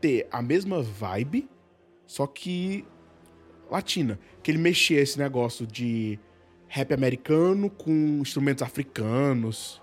ter 0.00 0.26
a 0.30 0.42
mesma 0.42 0.82
vibe, 0.82 1.48
só 2.06 2.26
que 2.26 2.84
latina. 3.70 4.18
Que 4.42 4.50
ele 4.50 4.58
mexia 4.58 5.00
esse 5.00 5.18
negócio 5.18 5.66
de 5.66 6.18
rap 6.68 6.92
americano 6.92 7.70
com 7.70 7.90
instrumentos 8.20 8.62
africanos. 8.62 9.80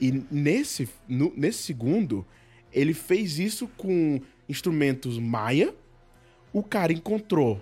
E 0.00 0.24
nesse, 0.30 0.88
no- 1.08 1.32
nesse 1.36 1.62
segundo, 1.62 2.26
ele 2.72 2.92
fez 2.94 3.38
isso 3.38 3.68
com 3.76 4.20
instrumentos 4.48 5.18
maia. 5.18 5.74
O 6.52 6.62
cara 6.62 6.92
encontrou 6.92 7.60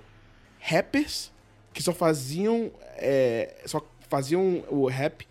rappers 0.59 1.32
que 1.73 1.83
só 1.83 1.93
faziam. 1.93 2.71
é, 2.97 3.63
só 3.67 3.85
faziam 4.09 4.65
o 4.69 4.87
rap 4.87 5.27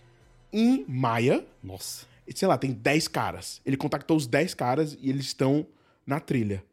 em 0.52 0.86
maia. 0.88 1.46
Nossa. 1.64 2.06
E, 2.28 2.38
sei 2.38 2.48
lá, 2.48 2.58
tem 2.58 2.72
10 2.72 3.08
caras. 3.08 3.62
Ele 3.66 3.78
contactou 3.78 4.18
os 4.18 4.28
10 4.28 4.54
caras 4.54 4.98
e 5.00 5.10
eles 5.10 5.26
estão 5.26 5.66
na 6.06 6.20
trilha. 6.20 6.64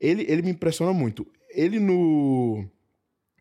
Ele, 0.00 0.24
ele 0.28 0.42
me 0.42 0.50
impressiona 0.50 0.92
muito. 0.92 1.26
Ele 1.50 1.78
no. 1.78 2.64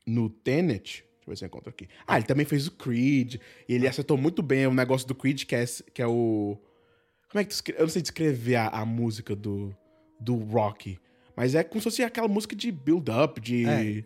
No 0.06 0.30
Tenet. 0.30 1.04
Deixa 1.04 1.26
eu 1.26 1.30
ver 1.30 1.38
se 1.38 1.46
eu 1.46 1.48
encontro 1.48 1.70
aqui. 1.70 1.88
Ah, 2.08 2.18
ele 2.18 2.26
também 2.26 2.46
fez 2.46 2.68
o 2.68 2.72
Creed. 2.72 3.36
E 3.68 3.74
ele 3.74 3.88
acertou 3.88 4.18
muito 4.18 4.42
bem 4.42 4.68
o 4.68 4.74
negócio 4.74 5.08
do 5.08 5.16
Creed, 5.16 5.46
que 5.46 5.56
é, 5.56 5.66
que 5.94 6.02
é 6.02 6.08
o. 6.08 6.58
Como 7.30 7.40
é 7.40 7.44
que 7.44 7.50
tu 7.50 7.54
escreve? 7.54 7.80
Eu 7.80 7.84
não 7.84 7.90
sei 7.90 8.02
descrever 8.02 8.56
a, 8.56 8.68
a 8.70 8.86
música 8.86 9.36
do, 9.36 9.76
do 10.20 10.36
Rock. 10.36 11.00
Mas 11.36 11.56
é 11.56 11.64
como 11.64 11.80
se 11.80 11.86
fosse 11.86 12.04
aquela 12.04 12.28
música 12.28 12.56
de 12.56 12.72
build-up, 12.72 13.40
de. 13.40 13.66
É. 13.66 14.04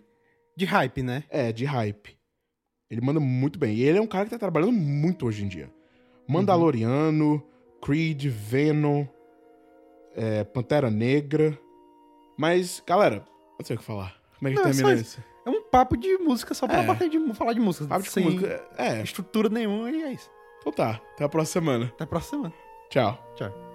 De 0.55 0.65
hype, 0.65 1.01
né? 1.03 1.23
É, 1.29 1.51
de 1.51 1.65
hype. 1.65 2.17
Ele 2.89 3.01
manda 3.01 3.19
muito 3.19 3.57
bem. 3.57 3.75
E 3.75 3.83
ele 3.83 3.97
é 3.97 4.01
um 4.01 4.07
cara 4.07 4.25
que 4.25 4.31
tá 4.31 4.37
trabalhando 4.37 4.71
muito 4.73 5.25
hoje 5.25 5.43
em 5.43 5.47
dia. 5.47 5.71
Mandaloriano, 6.27 7.43
Creed, 7.81 8.25
Venom, 8.27 9.05
é, 10.15 10.43
Pantera 10.43 10.89
Negra. 10.91 11.57
Mas, 12.37 12.81
galera, 12.85 13.25
não 13.59 13.65
sei 13.65 13.75
o 13.75 13.79
que 13.79 13.85
falar. 13.85 14.15
Como 14.37 14.47
é 14.47 14.51
que 14.51 14.55
Não, 14.57 14.63
é 14.63 14.71
termina 14.71 14.95
só 14.95 15.01
isso? 15.01 15.23
É 15.45 15.49
um 15.49 15.61
papo 15.63 15.97
de 15.97 16.17
música 16.19 16.53
só 16.53 16.67
pra 16.67 16.83
É. 16.83 16.85
bater 16.85 17.09
de, 17.09 17.33
falar 17.33 17.53
de 17.53 17.59
música. 17.59 17.87
Papo 17.87 18.03
de 18.03 18.09
sem 18.11 18.23
música. 18.23 18.65
É, 18.77 19.01
estrutura 19.01 19.49
nenhuma 19.49 19.89
e 19.91 20.03
é 20.03 20.11
isso. 20.13 20.29
então 20.59 20.71
tá. 20.71 21.01
Até 21.15 21.23
a 21.25 21.29
próxima 21.29 21.61
semana. 21.61 21.85
Até 21.93 22.03
a 22.03 22.07
próxima 22.07 22.31
semana. 22.43 22.53
Tchau. 22.89 23.33
Tchau. 23.35 23.72